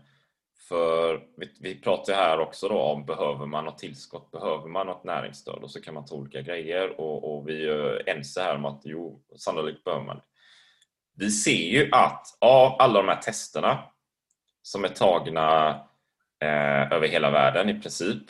[0.68, 5.04] För vi, vi pratar här också då om behöver man något tillskott, behöver man något
[5.04, 8.64] näringsstöd och så kan man ta olika grejer och, och vi är ense här om
[8.64, 10.22] att jo, sannolikt behöver man det.
[11.14, 13.84] Vi ser ju att av alla de här testerna
[14.68, 15.68] som är tagna
[16.42, 18.22] eh, över hela världen i princip,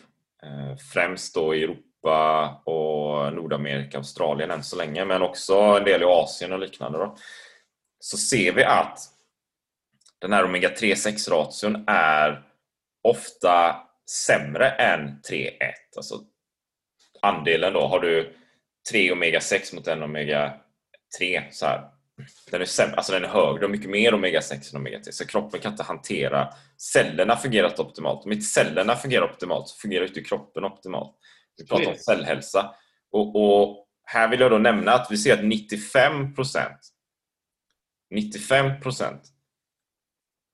[0.43, 6.03] eh, främst då i Europa och Nordamerika, Australien än så länge, men också en del
[6.03, 6.99] i Asien och liknande.
[6.99, 7.17] Då,
[8.01, 8.99] så ser vi att
[10.19, 12.43] den här omega-3 6-ration är
[13.03, 13.77] ofta
[14.27, 15.51] sämre än 3-1.
[15.97, 16.21] Alltså
[17.23, 18.37] andelen då, har du
[18.91, 21.98] 3 omega-6 mot 1 omega-3 så här.
[22.51, 25.61] Den är, sämre, alltså den är högre och mycket mer omega-6 än omega-3 så kroppen
[25.61, 28.25] kan inte hantera cellerna fungerar inte optimalt.
[28.25, 31.17] Om inte cellerna fungerar optimalt så fungerar inte kroppen optimalt.
[31.57, 32.75] Vi pratar om cellhälsa.
[33.13, 36.35] Och, och här vill jag då nämna att vi ser att 95
[38.11, 38.71] 95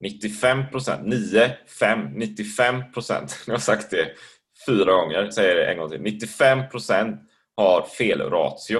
[0.01, 0.63] 95
[1.03, 4.11] 9, 5, 95% Jag har sagt det
[4.67, 5.99] fyra gånger, säger det en gång till.
[5.99, 7.17] 95%
[7.55, 8.79] har fel ratio.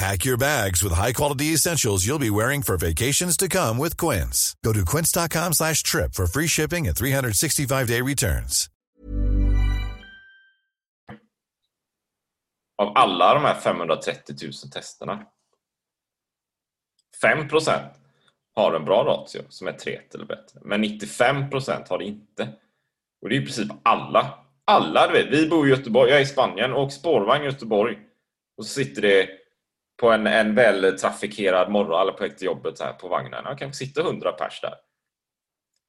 [0.00, 4.56] Pack your bags with high-quality essentials you'll be wearing for vacations to come with Quince.
[4.64, 8.70] Go to quince.com slash trip for free shipping and 365-day returns.
[12.78, 15.26] Av alla de här 530 000 testerna
[17.22, 17.48] 5
[18.54, 20.60] har en bra ratio som är 3 eller bättre.
[20.64, 22.48] Men 95% har det inte.
[23.22, 24.38] Och det är i princip alla.
[24.64, 25.32] Alla, du vet.
[25.32, 27.98] Vi bor i Göteborg, jag är i Spanien, och spårvagn i Göteborg.
[28.56, 29.39] Och så sitter det
[30.00, 33.44] på en, en väl trafikerad morgon, eller på väg till jobbet här, på vagnen.
[33.44, 34.74] Det kanske sitter 100 pers där.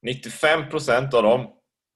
[0.06, 1.46] 95% av dem,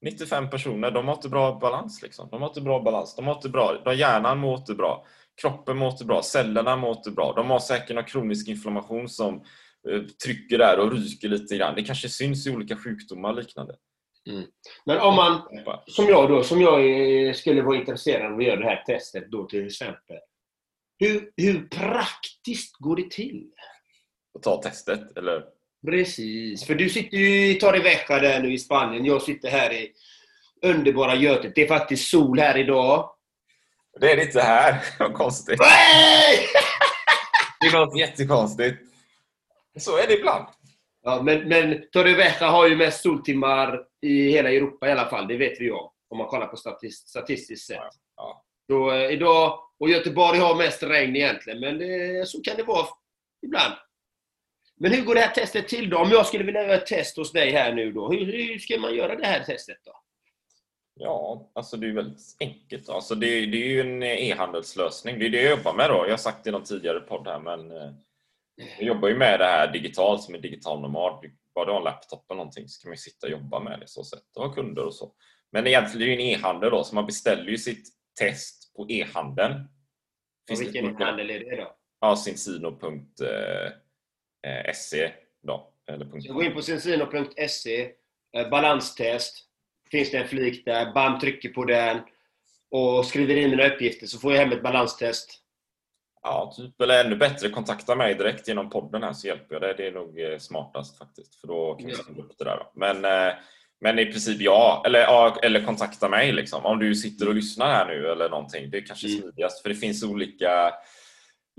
[0.04, 2.02] 95 personer, de har inte bra balans.
[2.02, 2.28] Liksom.
[2.30, 3.16] De har inte bra balans.
[3.16, 5.06] De har inte bra, de, hjärnan mår inte bra.
[5.42, 6.22] Kroppen mår inte bra.
[6.22, 7.32] Cellerna mår inte bra.
[7.32, 9.34] De har säkert någon kronisk inflammation som
[9.90, 11.74] eh, trycker där och ryker lite grann.
[11.74, 13.74] Det kanske syns i olika sjukdomar och liknande.
[14.84, 15.40] Men om man,
[15.86, 19.46] som jag då, som jag skulle vara intresserad av att göra det här testet då
[19.46, 20.16] till exempel.
[20.98, 23.50] Hur, hur praktiskt går det till?
[24.34, 25.44] Att ta testet, eller?
[25.86, 29.04] Precis, för du sitter ju i Torrevieja där nu i Spanien.
[29.04, 29.92] Jag sitter här i
[30.62, 31.54] underbara Götet.
[31.54, 33.10] Det är faktiskt sol här idag.
[34.00, 34.82] Det är det inte här.
[34.98, 35.58] Vad konstigt.
[35.60, 36.38] Nej!
[37.60, 38.78] Det låter jättekonstigt.
[39.78, 40.46] Så är det ibland.
[41.02, 45.28] Ja, men, men Torrevieja har ju mest soltimmar i hela Europa i alla fall.
[45.28, 45.90] Det vet vi ju om.
[46.08, 47.78] Om man kollar på statist, statistiskt sett.
[48.16, 48.45] Ja.
[48.66, 52.86] Så, eh, idag, och Göteborg har mest regn egentligen, men det, så kan det vara
[53.46, 53.74] ibland.
[54.76, 55.98] Men hur går det här testet till då?
[55.98, 58.78] Om jag skulle vilja göra ett test hos dig här nu då, hur, hur ska
[58.78, 59.92] man göra det här testet då?
[60.98, 62.88] Ja, alltså det är väldigt enkelt.
[62.88, 65.18] Alltså det, är, det är ju en e-handelslösning.
[65.18, 66.04] Det är det jag jobbar med då.
[66.04, 67.90] Jag har sagt det i någon tidigare podd här, men eh,
[68.78, 71.24] jag jobbar ju med det här digitalt som en digital nomad.
[71.54, 73.80] Bara du har en laptop eller någonting så kan man ju sitta och jobba med
[73.80, 75.12] det så sätt och ha kunder och så.
[75.52, 77.88] Men egentligen är det ju en e-handel då, så man beställer ju sitt
[78.20, 79.68] test på e-handeln.
[80.48, 81.76] Finns vilken olika- handel är det då?
[82.00, 83.72] Ja, sinsino.se
[85.42, 85.72] då.
[85.88, 87.90] Eller Så gå in på sensino.se,
[88.36, 89.42] eh, balanstest.
[89.90, 91.98] Finns det en flik där, bam, trycker på den
[92.70, 95.42] och skriver in mina uppgifter så får jag hem ett balanstest.
[96.22, 96.80] Ja, typ.
[96.80, 99.74] Eller ännu bättre, kontakta mig direkt genom podden här så hjälper jag dig.
[99.76, 101.34] Det är nog eh, smartast faktiskt.
[101.34, 101.98] För då kan vi Ja.
[102.22, 102.56] upp det där.
[102.56, 102.70] Då.
[102.74, 103.34] Men, eh,
[103.80, 104.82] men i princip ja.
[104.86, 106.66] Eller, ja, eller kontakta mig liksom.
[106.66, 108.70] Om du sitter och lyssnar här nu eller någonting.
[108.70, 109.20] Det är kanske Mm.
[109.20, 109.62] smidigast.
[109.62, 110.72] För det finns olika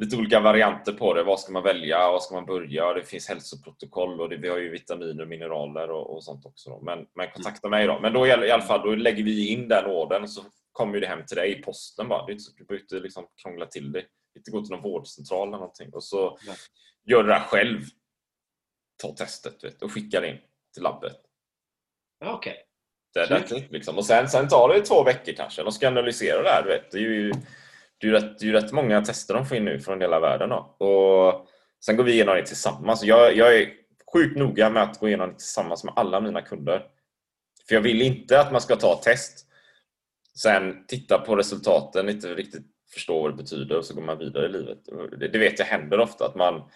[0.02, 1.24] lite olika varianter på det.
[1.24, 2.12] Vad ska man välja?
[2.12, 2.94] Vad ska man börja?
[2.94, 6.70] Det finns hälsoprotokoll och det, vi har ju vitaminer och mineraler och, och sånt också.
[6.70, 6.82] Då.
[6.82, 8.00] Men, men kontakta mig då.
[8.00, 11.08] Men då i alla fall, då lägger vi in den ordern och så kommer det
[11.08, 12.26] hem till dig i posten bara.
[12.26, 14.04] Det är så, du behöver inte liksom krångla till det.
[14.38, 15.94] Inte gå till någon vårdcentral eller någonting.
[15.94, 16.56] Och så Nej.
[17.06, 17.82] gör du det här själv.
[19.02, 20.38] Ta testet vet, du, och skicka det in
[20.74, 21.16] till labbet.
[22.26, 22.56] Okej.
[23.14, 23.52] Det är Snyggt.
[23.52, 23.98] rätt, liksom.
[23.98, 25.64] Och sen, sen tar det två veckor kanske.
[25.64, 26.64] De ska analysera det här.
[26.64, 26.92] Du vet.
[26.92, 27.32] Det är ju
[27.98, 30.20] det är rätt, det är ju rätt många tester de får in nu från hela
[30.20, 30.50] världen.
[30.50, 30.56] Då.
[30.58, 31.48] Och
[31.86, 33.04] sen går vi igenom det tillsammans.
[33.04, 33.70] Jag, jag är
[34.14, 36.84] sjukt noga med att gå igenom det tillsammans med alla mina kunder.
[37.68, 39.48] För jag vill inte att man ska ta test,
[40.38, 44.46] sen titta på resultaten, inte riktigt förstå vad det betyder och så går man vidare
[44.46, 44.78] i livet.
[45.32, 46.70] Det vet jag händer ofta att man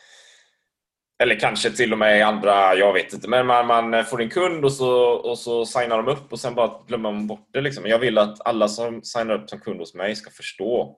[1.21, 4.65] eller kanske till och med andra, jag vet inte, men man, man får en kund
[4.65, 7.61] och så, och så signar de upp och sen bara glömmer man bort det.
[7.61, 7.85] Liksom.
[7.85, 10.97] Jag vill att alla som signar upp som kund hos mig ska förstå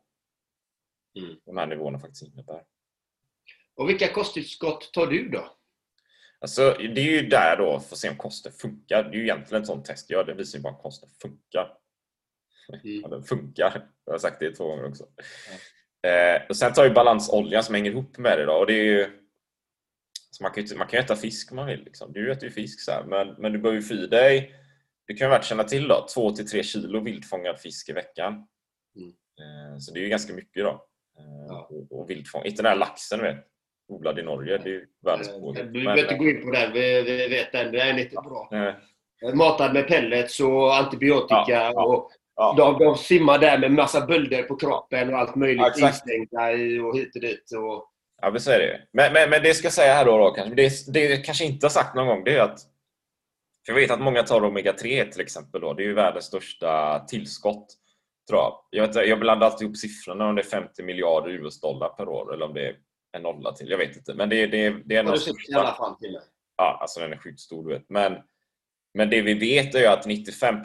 [1.18, 1.36] Mm.
[1.46, 2.62] de här nivåerna faktiskt innebär.
[3.76, 5.56] Och vilka kosttillskott tar du då?
[6.40, 9.04] Alltså, det är ju där då för att se om kosten funkar.
[9.04, 10.26] Det är ju egentligen ett sånt test jag gör.
[10.26, 11.78] Det visar ju bara om kosten funkar.
[12.84, 13.02] Mm.
[13.02, 13.84] Ja, den funkar.
[14.06, 15.04] Jag har sagt det två gånger också.
[16.08, 18.46] Eh, och sen tar ju balansolja som hänger ihop med det.
[18.46, 19.23] Då, och det är ju,
[20.36, 21.84] så man, kan ju, man kan ju äta fisk om man vill.
[21.84, 22.14] Liksom.
[22.14, 24.56] Du äter ju fisk, så här, men, men du behöver ju få i dig
[25.08, 28.34] du kan ju värt känna till då, 2-3 kilo vildfångad fisk i veckan.
[28.96, 29.10] Mm.
[29.40, 30.70] Eh, så det är ju ganska mycket då.
[30.70, 31.68] Eh, Ja.
[31.72, 32.46] och, och vildfång.
[32.46, 33.38] Inte den här laxen vet,
[33.88, 34.58] odlad i Norge.
[34.58, 35.74] Det är ju världens Eh, fågel.
[35.74, 37.72] Du behöver inte gå in på den, vi, vi vet den.
[37.72, 38.50] Den är inte bra.
[39.28, 41.36] eh, Matad med pellets och antibiotika.
[41.48, 45.72] Ja, ja, och de, de simmar där med massa bölder på kroppen och allt möjligt
[45.78, 47.52] Ja, instängda i och hit och dit.
[47.58, 47.90] Och,
[48.24, 48.82] Ja, men så är det.
[48.92, 50.56] Men, men, men det ska jag säga här då, då kanske.
[50.56, 52.60] Det, det jag kanske inte har sagt någon gång, det är att
[53.66, 55.62] för jag vet att många tar Omega-3 till exempel.
[55.62, 55.74] Då.
[55.74, 57.74] Det är ju världens största tillskott.
[58.30, 58.60] Tror jag.
[58.70, 62.34] Jag, vet, jag blandar alltid ihop siffrorna, om det är 50 miljarder US-dollar per år
[62.34, 62.76] eller om det är
[63.12, 63.70] en nolla till.
[63.70, 64.14] Jag vet inte.
[64.14, 65.18] Men det, det, det är av
[65.50, 66.22] du alla fall till mig.
[66.58, 67.90] Ja, alltså den är sjukt stor, du vet.
[67.90, 68.18] Men,
[68.94, 70.64] men det vi vet är ju att 95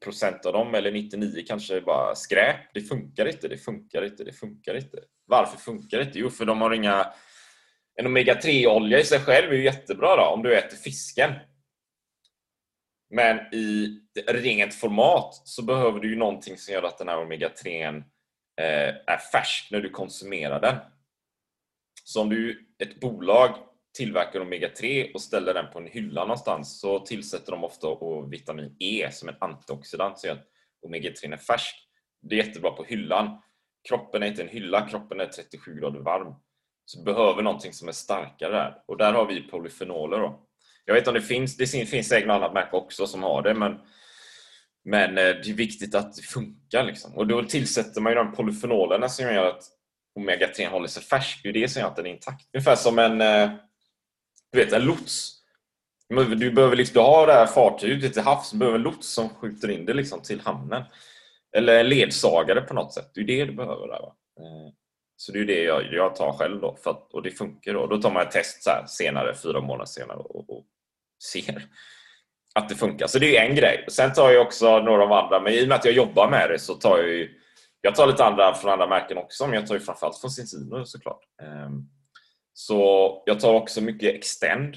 [0.00, 2.74] procent av dem, eller 99 kanske, är bara skräp.
[2.74, 4.98] Det funkar inte, det funkar inte, det funkar inte.
[5.30, 6.18] Varför funkar det inte?
[6.18, 7.12] Jo, för de har inga...
[7.94, 11.32] En omega-3-olja i sig själv är ju jättebra då, om du äter fisken.
[13.10, 17.96] Men i rent format så behöver du ju någonting som gör att den här omega-3
[18.60, 20.76] eh, är färsk när du konsumerar den.
[22.04, 23.54] Så om du, ett bolag
[23.96, 27.88] tillverkar omega-3 och ställer den på en hylla någonstans så tillsätter de ofta
[28.30, 30.46] vitamin E som en antioxidant så att
[30.86, 31.76] omega-3 är färsk.
[32.22, 33.42] Det är jättebra på hyllan.
[33.88, 36.34] Kroppen är inte en hylla, kroppen är 37 grader varm.
[36.84, 38.82] så behöver någonting som är starkare där.
[38.86, 40.46] Och där har vi polyfenoler då.
[40.84, 43.42] Jag vet inte om det finns, det finns säkert något annat märke också som har
[43.42, 43.78] det, men,
[44.84, 46.84] men eh, det är viktigt att det funkar.
[46.84, 47.14] Liksom.
[47.14, 49.62] Och då tillsätter man ju de polyfenolerna som gör att
[50.18, 51.40] omega-3 håller sig färsk.
[51.42, 52.48] Det är det som gör att den är intakt.
[52.54, 53.50] Ungefär som en, eh,
[54.52, 55.36] du vet, en lots.
[56.36, 59.28] Du behöver liksom, du har det här fartyget till havs, du behöver en lots som
[59.28, 60.84] skjuter in det liksom till hamnen.
[61.56, 63.10] Eller en ledsagare på något sätt.
[63.14, 64.00] Det är det du behöver där.
[64.00, 64.16] Va?
[64.40, 64.72] Eh,
[65.16, 67.86] så det är det jag, jag tar själv då, för att, och det funkar då.
[67.86, 70.64] Då tar man ett test så senare, fyra månader senare och, och,
[71.32, 71.62] ser
[72.54, 73.06] att det funkar.
[73.06, 73.84] Så det är en grej.
[73.88, 76.50] Sen tar jag också några av andra, men i och med att jag jobbar med
[76.50, 77.40] det så tar jag ju
[77.80, 80.84] jag tar lite andra från andra märken också, men jag tar ju framförallt från Cincino
[80.84, 81.20] såklart.
[81.42, 81.88] Ehm,
[82.52, 84.76] så jag tar också mycket Extend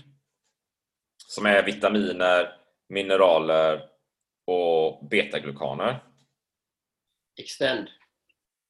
[1.28, 2.50] som är vitaminer,
[2.90, 3.82] mineraler
[4.48, 6.04] och betaglukaner.
[7.40, 7.88] Extend?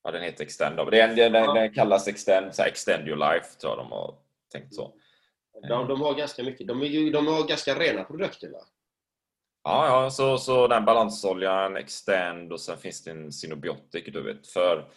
[0.04, 0.78] Ja, den heter Extend.
[0.78, 4.16] Den, den, den, den kallas Extend, så här, Extend your life tror jag de har
[4.52, 4.94] tänkt så.
[5.68, 6.68] De, de har ganska mycket.
[6.68, 8.60] De, är ju, de har ganska rena produkter va?
[9.64, 14.48] Ja, ja så, så den balansoljan, Extend och sen finns det en Synobiotic du vet,
[14.48, 14.90] för,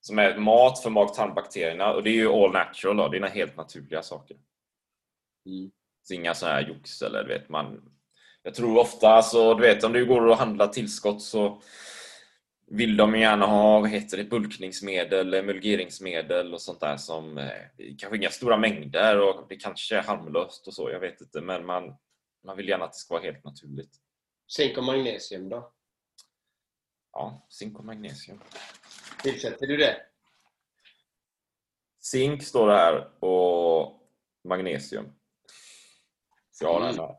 [0.00, 3.56] som är mat för mag-tarmbakterierna och det är ju all natural då, det är helt
[3.56, 4.36] naturliga saker.
[5.46, 5.70] Mm.
[6.02, 7.92] Så inga sådana här jox eller du vet man
[8.42, 11.62] Jag tror ofta så du vet om du går och handlar tillskott så
[12.66, 17.52] vill de gärna ha vad heter det, bulkningsmedel, emulgeringsmedel och sånt där som eh,
[17.98, 21.66] kanske inga stora mängder och det kanske är harmlöst och så, jag vet inte men
[21.66, 21.96] man,
[22.44, 23.96] man vill gärna att det ska vara helt naturligt.
[24.56, 25.72] Zink och magnesium då?
[27.12, 28.40] Ja, zink och magnesium.
[29.22, 29.96] Tillsätter du det?
[32.00, 34.00] Zink står det här och
[34.44, 35.14] magnesium.
[36.50, 37.16] Så jag har den här.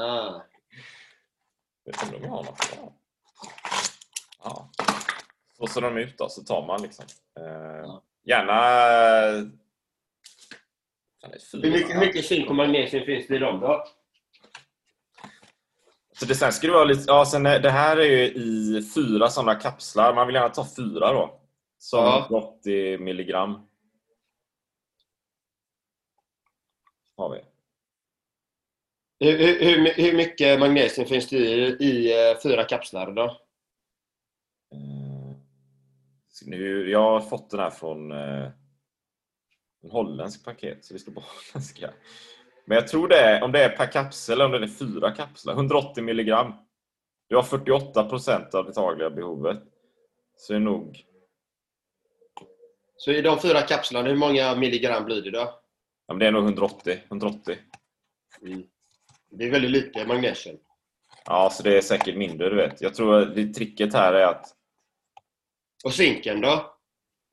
[0.00, 0.42] ah.
[1.84, 2.92] Vet inte om jag har något bra.
[4.44, 4.70] Ja.
[5.56, 7.04] Så ser de ut då, så tar man liksom.
[7.40, 8.00] Eh.
[8.24, 8.60] Gärna...
[11.52, 13.84] Hur mycket, mycket zink och magnesium finns det i dem då?
[16.18, 19.28] Så det sen ska det vara lite, ja, sen det här är ju i fyra
[19.28, 20.14] sådana kapslar.
[20.14, 21.40] Man vill gärna ta fyra då.
[21.78, 22.28] Som ja.
[22.30, 23.66] 80 milligram.
[27.16, 27.40] Har vi.
[29.20, 33.43] Hur, hur, hur mycket magnesium finns det i, i eh, fyra kapslar då?
[36.42, 38.48] Nu, jag har fått den här från eh,
[39.82, 41.90] en holländsk paket, så det står på holländska.
[42.64, 45.10] Men jag tror det är, om det är per kapsel eller om det är fyra
[45.10, 46.52] kapslar, 180 milligram.
[47.28, 49.62] Du har 48 procent av det dagliga behovet.
[50.36, 51.04] Så det är nog...
[52.96, 55.60] Så i de fyra kapslarna, hur många milligram blir det då?
[56.06, 57.00] Ja, men det är nog 180.
[57.08, 57.58] 180.
[58.42, 58.62] Mm.
[59.30, 60.56] Det är väldigt lite magnesium.
[61.26, 62.80] Ja, så det är säkert mindre, du vet.
[62.80, 64.46] Jag tror att tricket här är att...
[65.84, 66.76] Och zinken då?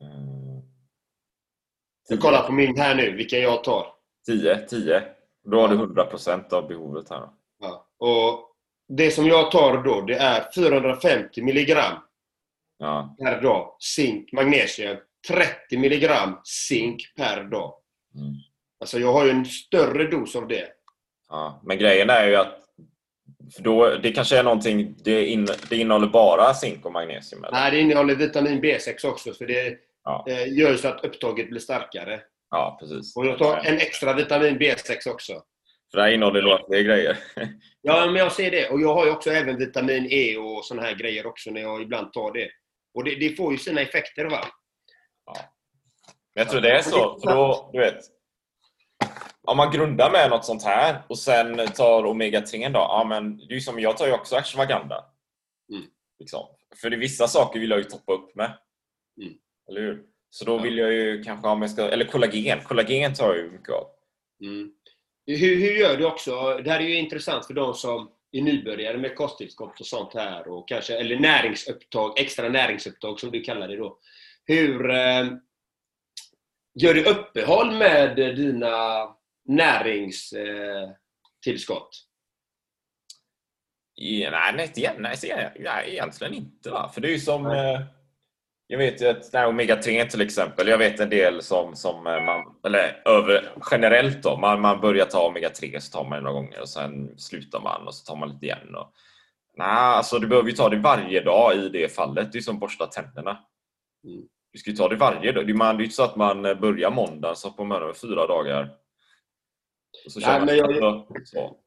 [0.01, 0.61] Mm.
[2.09, 3.87] Jag kollar på min här nu, vilka jag tar.
[4.25, 5.03] 10, 10.
[5.43, 7.29] Då har du 100% av behovet här.
[7.59, 7.87] Ja.
[7.97, 8.55] Och
[8.87, 11.97] det som jag tar då, det är 450 milligram
[12.77, 13.15] ja.
[13.19, 14.97] per dag zink, magnesium.
[15.27, 17.73] 30 milligram zink per dag.
[18.15, 18.33] Mm.
[18.79, 20.67] Alltså jag har ju en större dos av det.
[21.29, 22.60] Ja, men grejen är ju att
[23.55, 27.43] för då, det kanske är någonting, det, in, det innehåller bara zink och magnesium?
[27.43, 27.51] Eller?
[27.51, 29.33] Nej, det innehåller vitamin B6 också.
[29.33, 30.25] För det ja.
[30.27, 32.21] eh, gör så att upptaget blir starkare.
[32.49, 33.15] Ja, precis.
[33.15, 35.33] Och jag tar en extra vitamin B6 också.
[35.91, 37.17] För det här innehåller fler grejer.
[37.81, 38.69] ja, men jag ser det.
[38.69, 41.81] Och jag har ju också även vitamin E och såna här grejer också när jag
[41.81, 42.49] ibland tar det.
[42.93, 44.39] Och det, det får ju sina effekter, va?
[45.25, 45.35] Ja.
[46.33, 47.19] Jag tror det är så.
[47.19, 47.99] För då, du vet,
[49.43, 52.79] om man grundar med något sånt här och sen tar omega-3 då.
[52.79, 55.05] Ja, men det är som, jag tar ju också ashwagandha.
[55.71, 55.85] Mm.
[56.19, 56.45] Liksom.
[56.81, 58.57] För det vissa saker vill jag ju toppa upp med.
[59.21, 59.33] Mm.
[59.69, 60.03] Eller hur?
[60.29, 62.59] Så då vill jag ju kanske ha med, eller kollagen.
[62.63, 63.87] Kollagen tar jag ju mycket av.
[64.43, 64.71] Mm.
[65.25, 66.61] Hur, hur gör du också?
[66.63, 70.47] Det här är ju intressant för de som är nybörjare med kosttillskott och sånt här.
[70.47, 73.97] Och kanske, eller näringsupptag, extra näringsupptag som du kallar det då.
[74.45, 75.25] Hur eh,
[76.73, 79.07] gör du uppehåll med dina
[79.45, 82.11] näringstillskott?
[84.01, 85.15] Eh, nej, nej, nej,
[85.59, 86.71] nej, egentligen inte.
[86.71, 86.89] Va?
[86.93, 87.45] För det är ju som...
[87.45, 87.81] Eh,
[88.67, 92.55] jag vet ju att omega-3 till exempel, jag vet en del som, som eh, man,
[92.65, 96.69] eller över, generellt då, man, man börjar ta omega-3 så tar man några gånger och
[96.69, 98.75] sen slutar man och så tar man lite igen.
[98.75, 98.93] Och,
[99.57, 102.31] nej, alltså du behöver ju ta det varje dag i det fallet.
[102.31, 103.39] Det är som borsta tänderna.
[104.03, 104.27] Mm.
[104.53, 105.47] Du ska ju ta det varje dag.
[105.47, 108.69] Det är ju inte så att man börjar måndag så på man fyra dagar.
[110.05, 111.57] Och så nej, men jag, så.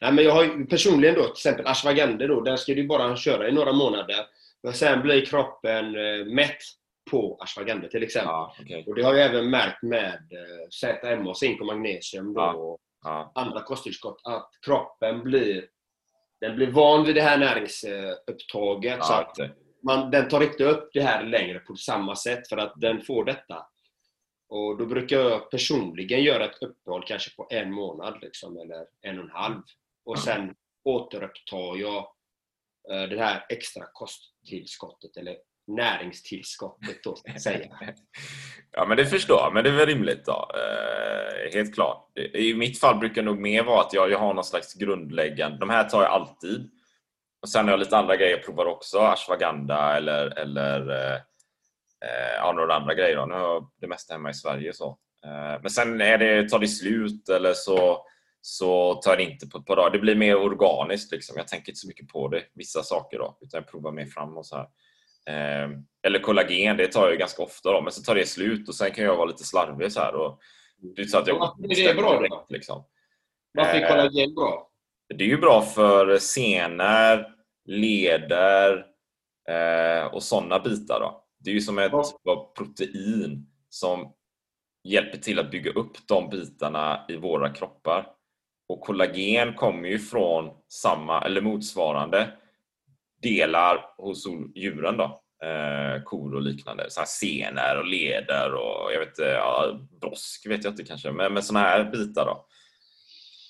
[0.00, 3.48] nej, men jag har personligen då, till exempel ashwagandha då, där ska du bara köra
[3.48, 4.26] i några månader.
[4.62, 6.58] Men sen blir kroppen eh, mätt
[7.10, 8.28] på ashwagandha till exempel.
[8.30, 8.84] Ja, okej.
[8.86, 12.52] Och det har jag även märkt med eh, ZMA, zink och magnesium då, Ja.
[12.54, 13.32] och Ja.
[13.34, 15.64] andra kosttillskott, att kroppen blir,
[16.40, 19.04] den blir van vid det här näringsupptaget.
[19.04, 19.36] så att.
[19.82, 23.24] Man, den tar inte upp det här längre på samma sätt för att den får
[23.24, 23.66] detta.
[24.48, 29.18] Och då brukar jag personligen göra ett uppehåll kanske på en månad liksom, eller en
[29.18, 29.62] och en halv.
[30.04, 30.54] Och sen
[30.84, 31.96] återupptar jag
[32.90, 37.68] eh, det här extra kosttillskottet eller näringstillskottet då, ska jag säga.
[38.72, 39.54] Ja, men det förstår jag.
[39.54, 40.50] Men det är väl rimligt då.
[40.54, 42.18] Eh, helt klart.
[42.34, 45.58] I mitt fall brukar det nog mer vara att jag, jag har någon slags grundläggande...
[45.58, 46.70] De här tar jag alltid.
[47.42, 48.98] Och sen har jag lite andra grejer jag provar också.
[48.98, 51.14] Ashwagandha eller, eller eh,
[52.04, 53.16] eh, ja, några andra grejer.
[53.16, 53.26] Då.
[53.26, 54.72] Nu har jag det mesta hemma i Sverige.
[54.72, 54.98] så.
[55.24, 58.06] Eh, men sen är det, tar det slut eller så,
[58.40, 59.90] så tar jag det inte på ett par dagar.
[59.90, 61.12] Det blir mer organiskt.
[61.12, 61.36] Liksom.
[61.36, 63.18] Jag tänker inte så mycket på det, vissa saker.
[63.18, 64.66] då Utan jag provar mer fram och så här.
[65.28, 65.70] Eh,
[66.02, 68.74] eller kollagen, det tar jag ju ganska ofta då, men så tar det slut och
[68.74, 70.14] sen kan jag vara lite slarvig så här.
[70.14, 70.40] Och
[70.96, 72.84] det är så att jag Varför är det bra direkt, liksom.
[73.52, 74.67] Varför är Eh, kollagen bra?
[75.14, 77.26] Det är ju bra för senor,
[77.64, 78.86] leder
[79.48, 81.00] eh, och sådana bitar.
[81.00, 81.24] Då.
[81.38, 82.02] Det är ju som ett Ja.
[82.04, 84.12] typ av protein som
[84.84, 88.06] hjälper till att bygga upp de bitarna i våra kroppar.
[88.68, 92.32] Och kollagen kommer ju från samma eller motsvarande
[93.22, 95.20] delar hos djuren då.
[95.46, 96.90] Eh, kor och liknande.
[96.90, 101.12] Så här senor och leder och jag vet ja, brosk vet jag inte kanske.
[101.12, 102.46] Men, men såna här bitar då.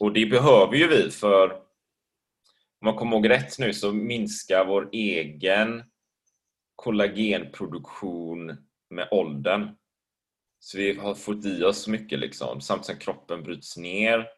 [0.00, 1.68] Och det behöver ju vi för
[2.80, 5.84] om man kommer ihåg rätt nu så minskar vår egen
[6.76, 8.56] kollagenproduktion
[8.90, 9.76] med åldern.
[10.58, 12.60] Så vi har fått i oss mycket liksom.
[12.60, 14.28] Samtidigt som kroppen bryts ner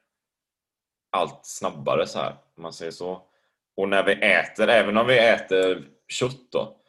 [1.11, 3.27] allt snabbare så här, om man säger så.
[3.77, 6.81] Och när vi äter, även om vi äter kött då,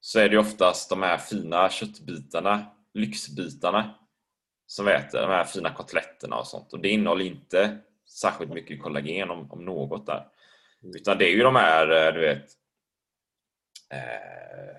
[0.00, 3.94] så är det oftast de här fina köttbitarna, lyxbitarna,
[4.66, 5.20] som vi äter.
[5.20, 6.72] De här fina kotletterna och sånt.
[6.72, 7.78] Och det innehåller inte
[8.10, 10.26] särskilt mycket kollagen om, om något där.
[10.96, 12.46] Utan det är ju de här, eh, du vet,
[13.92, 14.76] eh,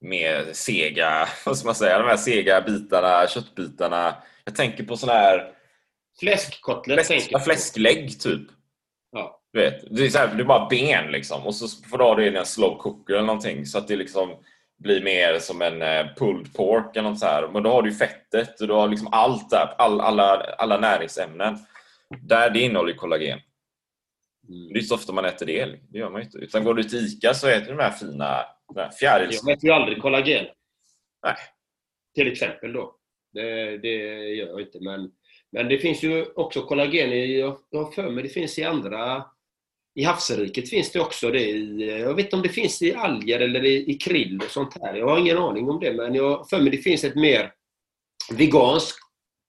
[0.00, 4.16] mer sega, vad ska man säga, de här sega bitarna, köttbitarna.
[4.44, 5.54] Jag tänker på såna här
[6.20, 8.48] Fläskkotlett fläsk, fläsklägg typ.
[9.12, 9.40] Ja.
[9.52, 12.04] Du vet, det är, så här, det är bara ben liksom och så får du
[12.04, 14.36] ha det i en slow cooker eller någonting så att det liksom
[14.78, 17.48] blir mer som en eh, pulled pork eller något så här.
[17.48, 20.80] Men då har du ju fettet och du har liksom allt där, all, alla, alla
[20.80, 21.58] näringsämnen.
[22.20, 23.40] Där det innehåller kollagen.
[24.48, 26.38] Det är inte så ofta man äter det, det gör man ju inte.
[26.38, 28.44] Utan går du till ICA så äter du de här fina
[28.74, 29.40] de här fjärils...
[29.44, 30.46] Jag äter ju aldrig kollagen.
[31.22, 31.36] Nej.
[32.14, 32.96] Till exempel då.
[33.32, 33.96] Det, det
[34.34, 34.80] gör jag inte.
[34.80, 35.12] Men,
[35.52, 39.24] men det finns ju också kollagen i, jag har för mig det finns i andra
[39.94, 43.40] i havsriket finns det också det i, jag vet inte om det finns i alger
[43.40, 44.94] eller i, i krill och sånt här.
[44.94, 47.52] Jag har ingen aning om det men jag har för mig det finns ett mer
[48.32, 48.98] veganskt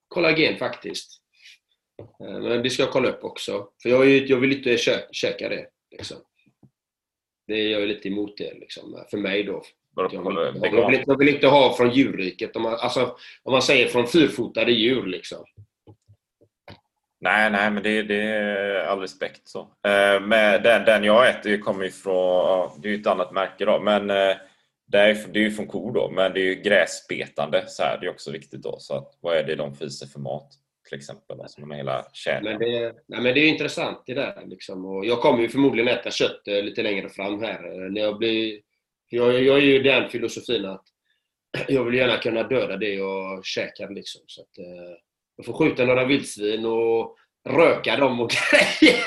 [0.08, 1.22] kollagen faktiskt.
[2.00, 3.68] Eh, Men det ska jag kolla upp också.
[3.82, 5.66] För jag, är ju- jag vill inte kö, käka det.
[5.92, 6.18] Liksom.
[7.48, 9.64] Det är jag är lite emot det liksom, för mig då.
[9.96, 10.38] Jag vill,
[10.72, 12.56] jag, vill, jag vill inte ha från djurriket.
[12.56, 15.06] Om man, alltså, om man säger från fyrfotade djur.
[15.06, 15.46] Liksom.
[17.20, 19.60] Nej, nej, men det, det är all respekt så.
[19.60, 23.80] Eh, med den, den jag äter kommer ifrån, det är ju ett annat märke då,
[23.80, 24.36] men eh,
[24.88, 27.98] det är, det är ju från kor då, men det är ju gräsbetande så här,
[28.00, 28.76] det är också viktigt då.
[28.80, 30.48] Så att, vad är det de sig för mat
[30.90, 31.42] till exempel?
[31.42, 32.44] Alltså med hela kedjan.
[32.44, 34.44] Men det, nej, men det är intressant det där.
[34.46, 34.86] Liksom.
[34.86, 37.66] Och jag kommer ju förmodligen äta kött eh, lite längre fram här.
[37.86, 38.60] eh, När jag, blir,
[39.10, 40.84] jag, jag är ju den filosofin att
[41.68, 43.90] jag vill gärna kunna döda det jag käkar.
[43.90, 44.22] Liksom.
[44.28, 44.98] Så att, eh,
[45.38, 47.16] jag får skjuta några vildsvin och
[47.50, 48.30] röka dem och
[48.82, 49.00] grejer.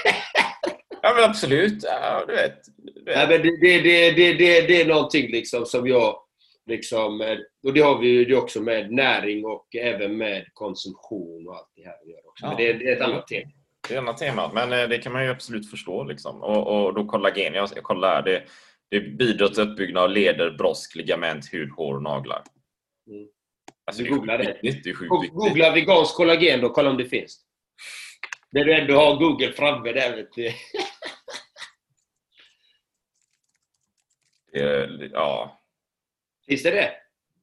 [1.03, 2.55] Ja men absolut, ja, du vet.
[2.77, 3.17] Du vet.
[3.17, 6.23] Nej, men det, det, det, det, det, det är någonting liksom som jag...
[6.69, 11.57] Liksom, eh, och det har vi ju också med näring och även med konsumtion och
[11.57, 12.47] allt det här vi gör också.
[12.47, 12.55] Ja.
[12.59, 13.51] det, det är ett annat tema.
[13.89, 16.05] Det är ett annat tema, men eh, det kan man ju absolut förstå.
[16.05, 16.43] Liksom.
[16.43, 18.43] Och, och då kollagen, jag, jag kollar här, det,
[18.91, 22.43] det bidrar till uppbyggnad av leder, brosk, ligament, hud, hår och naglar.
[23.11, 23.29] Mm.
[23.85, 24.69] Alltså, det är googlar sjukt det.
[24.69, 24.85] viktigt.
[24.85, 25.35] Det är viktigt.
[25.35, 27.45] Googla vegansk kollagen då, kolla om det finns.
[28.53, 30.53] När du ändå har Google framme där vet du.
[35.13, 35.58] Ja,
[36.49, 36.93] Finns det det?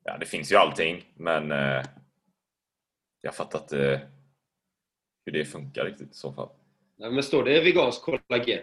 [0.03, 1.84] ja, det finns ju allting, men eh,
[3.22, 4.01] jag fattar inte
[5.26, 6.49] hur det funkar riktigt i så fall.
[6.97, 8.60] Ja, men står det vegansk kollagen?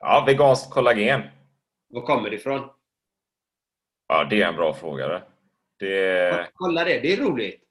[0.00, 1.22] Ja, veganskt kollagen.
[1.88, 2.68] Var kommer det ifrån?
[4.08, 5.08] Ja, det är en bra fråga.
[5.08, 5.22] det.
[5.78, 7.62] Det, Kolla det, det är roligt.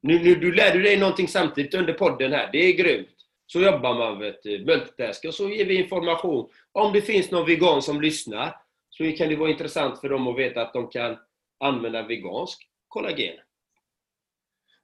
[0.00, 2.48] Nu, nu, du lär du dig någonting samtidigt under podden här.
[2.52, 3.08] Det är grymt.
[3.46, 4.64] Så jobbar man, vet du.
[4.64, 5.24] Multitask.
[5.24, 6.50] Och så ger vi information.
[6.72, 8.56] Om det finns någon vegan som lyssnar
[8.98, 11.16] så kan det vara intressant för dem att veta att de kan
[11.64, 13.36] använda vegansk kollagen.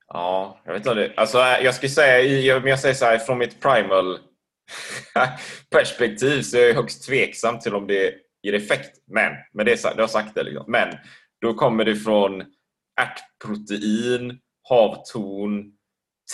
[0.08, 0.94] Ja, jag vet inte.
[0.94, 1.12] Det.
[1.16, 4.18] Alltså, eh, jag skulle säga, om jag säger så här, från mitt primal
[5.70, 8.98] perspektiv så är jag högst tveksam till om det ger effekt.
[9.06, 10.64] Men, men det, det har sagt det liksom.
[10.68, 10.88] Men,
[11.40, 12.44] då kommer det från
[13.00, 15.72] ärtprotein, havtorn,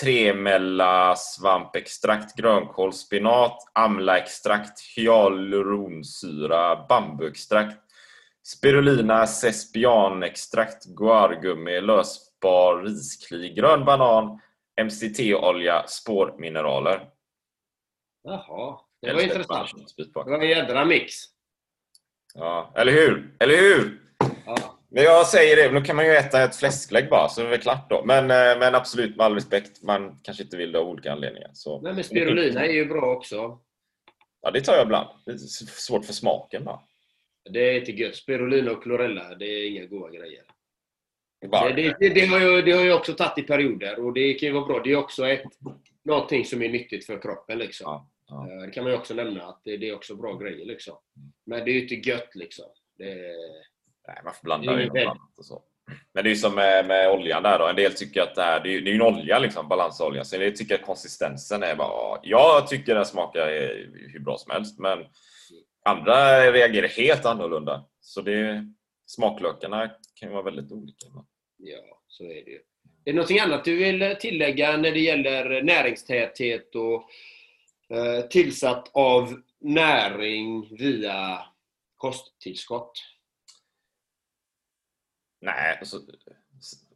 [0.01, 7.76] tremella svampextrakt, grönkål, spinat, amlaextrakt, hyaluronsyra, bambuextrakt,
[8.42, 14.40] spirulina, sespianextrakt, guargummi, lösbar riskli, grön banan,
[14.84, 17.09] MCT-olja, spårmineraler.
[18.22, 19.96] Jaha, det var intressant.
[19.96, 21.14] Det var en jädra mix.
[22.34, 23.36] Ja, eller hur?
[23.40, 24.03] Eller hur?
[24.46, 24.79] Ja.
[24.91, 27.51] Men jag säger det, nu kan man ju äta ett fläsklägg bara så är det
[27.51, 28.05] väl klart då.
[28.05, 31.51] Men, eh, men absolut, med all respekt, man kanske inte vill det av olika anledningar.
[31.53, 31.80] Så.
[31.80, 33.59] Nej, men spirulina är ju bra också.
[34.43, 35.09] Ja, det tar jag ibland.
[35.26, 35.36] Det är
[35.66, 36.80] svårt för smaken bara.
[37.51, 38.16] Det är inte gött.
[38.16, 40.43] Spirulina och chlorella, det är inga goda grejer.
[41.41, 44.34] Det, det, det, det, har jag, det har jag också tagit i perioder och det
[44.34, 44.80] kan ju vara bra.
[44.84, 45.43] Det är också ett,
[46.05, 47.59] någonting som är nyttigt för kroppen.
[47.59, 47.84] Liksom.
[47.86, 48.53] Ja, ja.
[48.53, 50.66] Eh, det kan man ju också nämna, att det, är också bra grejer.
[50.66, 50.97] Liksom.
[51.47, 52.66] Men det är ju inte gött liksom.
[52.99, 53.34] Det,
[54.14, 55.62] Nej, man får blanda det med annat och så.
[56.14, 57.66] Men det är ju som med, med oljan där då.
[57.66, 60.24] En del tycker att det här, det är, är en olja liksom, balansolja.
[60.24, 62.20] Så en del tycker att konsistensen är bara...
[62.22, 63.46] Jag tycker den smakar
[64.12, 64.98] hur bra som helst, men
[65.84, 67.84] andra reagerar helt annorlunda.
[68.00, 68.64] Så det,
[69.06, 71.06] smaklökarna kan ju vara väldigt olika.
[71.56, 72.61] Ja, så är det ju.
[73.04, 77.11] Är det någonting annat du vill tillägga när det gäller näringstäthet och
[77.96, 81.38] eh, tillsatt av näring via
[81.96, 82.92] kosttillskott?
[85.41, 86.01] Nej, alltså,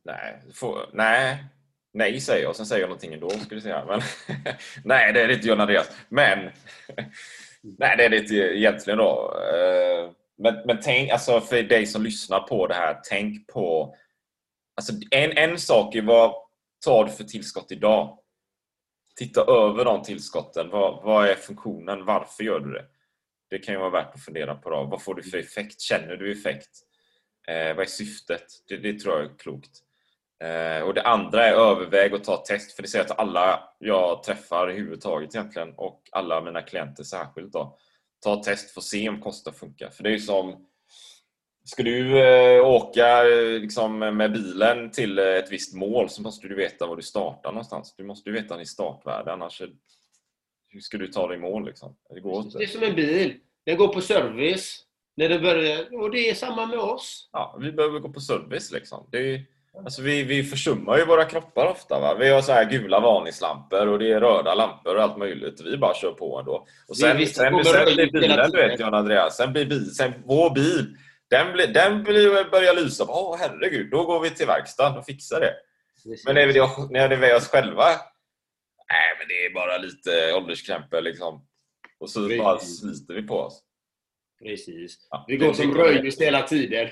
[0.04, 1.44] nej, får, nej,
[1.92, 2.56] nej säger jag.
[2.56, 3.84] Sen säger jag någonting ändå, skulle jag säga.
[3.84, 4.00] Men,
[4.84, 5.96] nej, det är det inte John Andreas.
[6.08, 6.38] Men,
[7.62, 9.40] nej, det är det inte eh, egentligen då.
[9.54, 13.96] Eh, men, men tänk, alltså för dig som lyssnar på det här, tänk på...
[14.76, 16.34] Alltså en, en sak är vad
[16.84, 18.18] tar du för tillskott idag?
[19.16, 20.70] Titta över de tillskotten.
[20.70, 22.04] Vad, vad är funktionen?
[22.04, 22.84] Varför gör du det?
[23.50, 24.70] Det kan ju vara värt att fundera på.
[24.70, 24.84] Då.
[24.84, 25.80] Vad får du för effekt?
[25.80, 26.70] Känner du effekt?
[27.48, 28.46] Eh, vad är syftet?
[28.68, 29.70] Det, det, tror jag är klokt.
[30.44, 32.72] Eh, och Det andra är överväg och ta test.
[32.72, 37.04] För det säger jag till alla jag träffar i huvudtaget egentligen och alla mina klienter
[37.04, 37.52] särskilt.
[37.52, 37.78] Då.
[38.22, 39.90] Ta test för att se om kostar funkar.
[39.90, 40.66] För det är ju som
[41.66, 46.54] Ska du eh, åka eh, liksom, med bilen till ett visst mål så måste du
[46.54, 47.94] veta var du startar någonstans.
[47.96, 49.70] Du måste veta din startvärde annars är,
[50.68, 51.66] hur ska du ta dig i mål?
[51.66, 51.96] Liksom?
[52.14, 52.58] Det går inte.
[52.58, 53.34] Det är som en bil.
[53.66, 54.84] Den går på service.
[55.16, 57.28] När det börjar, och det är samma med oss.
[57.32, 59.08] Ja, vi behöver gå på service liksom.
[59.12, 59.44] Det är,
[59.84, 62.00] alltså vi, vi försummar ju våra kroppar ofta.
[62.00, 62.14] Va?
[62.14, 65.60] Vi har så här gula varningslampor och det är röda lampor och allt möjligt.
[65.64, 66.66] Vi bara kör på ändå.
[66.88, 70.12] Och sen, sen, sen, sen blir bilen, du vet John Andreas, sen blir bil, sen
[70.24, 70.96] vår bil,
[71.30, 73.04] den, blir, den blir, börjar lysa.
[73.08, 75.54] Åh herregud, då går vi till verkstaden och fixar det.
[76.26, 76.60] Men när, vi,
[76.90, 77.84] när det är oss själva,
[78.90, 81.46] nej men det är bara lite ålderskrämpor liksom.
[82.00, 83.62] Och så bara sliter vi på oss.
[84.42, 85.06] Precis.
[85.10, 86.88] Ja, vi går som röjnis hela tiden.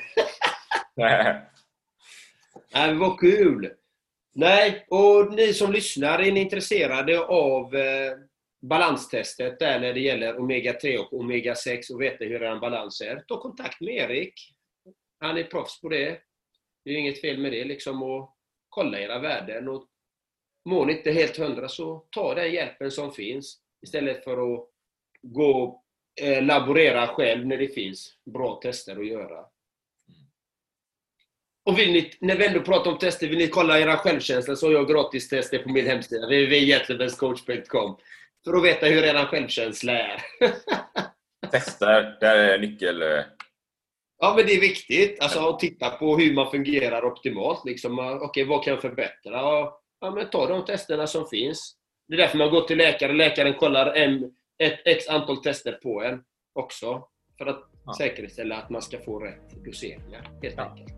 [0.96, 3.72] Nej, vad kul!
[4.34, 8.12] Nej, och ni som lyssnar, är ni intresserade av eh,
[8.62, 13.40] balanstestet där när det gäller Omega-3 och Omega-6 och veta hur er balans är, ta
[13.40, 14.34] kontakt med Erik.
[15.20, 16.20] Han är proffs på det.
[16.84, 18.36] Det är inget fel med det liksom och
[18.68, 19.68] kolla era värden.
[19.68, 19.88] Och
[20.64, 24.68] mår ni inte helt hundra så ta den hjälpen som finns istället för att
[25.22, 25.81] gå
[26.20, 29.44] eh, laborera själv när det finns bra tester att göra.
[31.64, 34.66] Och vill ni, när vi ändå pratar om tester, vill ni kolla era självkänsla så
[34.66, 37.96] har jag gratistester på min hemsida, www.gentlemenscoach.com
[38.44, 40.22] för att veta hur er självkänsla är.
[41.50, 43.02] tester, det är nyckel...
[43.02, 43.24] Eh.
[44.18, 45.22] Ja, men det är viktigt.
[45.22, 47.64] Alltså att titta på hur man fungerar optimalt.
[47.64, 49.32] Liksom, Okej, okay, vad kan jag förbättra?
[50.00, 51.76] Ja, men ta de testerna som finns.
[52.08, 53.12] Det är därför man går till läkare.
[53.12, 54.30] Läkaren kollar en
[54.62, 57.08] ett x antal tester på en också.
[57.38, 57.94] För att ja.
[57.98, 60.62] säkerställa att man ska få rätt doseringar, helt ja.
[60.62, 60.94] enkelt.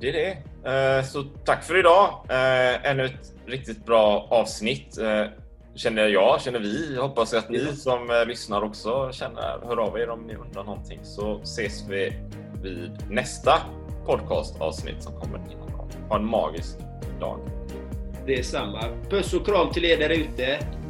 [0.00, 0.98] Det är det.
[0.98, 2.26] Eh, så tack för idag.
[2.28, 4.98] Eh, ännu ett riktigt bra avsnitt.
[4.98, 5.24] Eh,
[5.74, 6.96] känner jag, känner vi.
[6.96, 9.60] Hoppas att ni som lyssnar också känner.
[9.66, 12.12] Hör av er om ni undrar någonting så ses vi
[12.62, 13.62] vid nästa
[14.06, 15.68] podcastavsnitt som kommer inom
[16.08, 16.78] Ha en magisk
[17.20, 17.40] dag.
[18.26, 18.80] Det är samma.
[19.10, 20.58] Puss och kram till er där ute.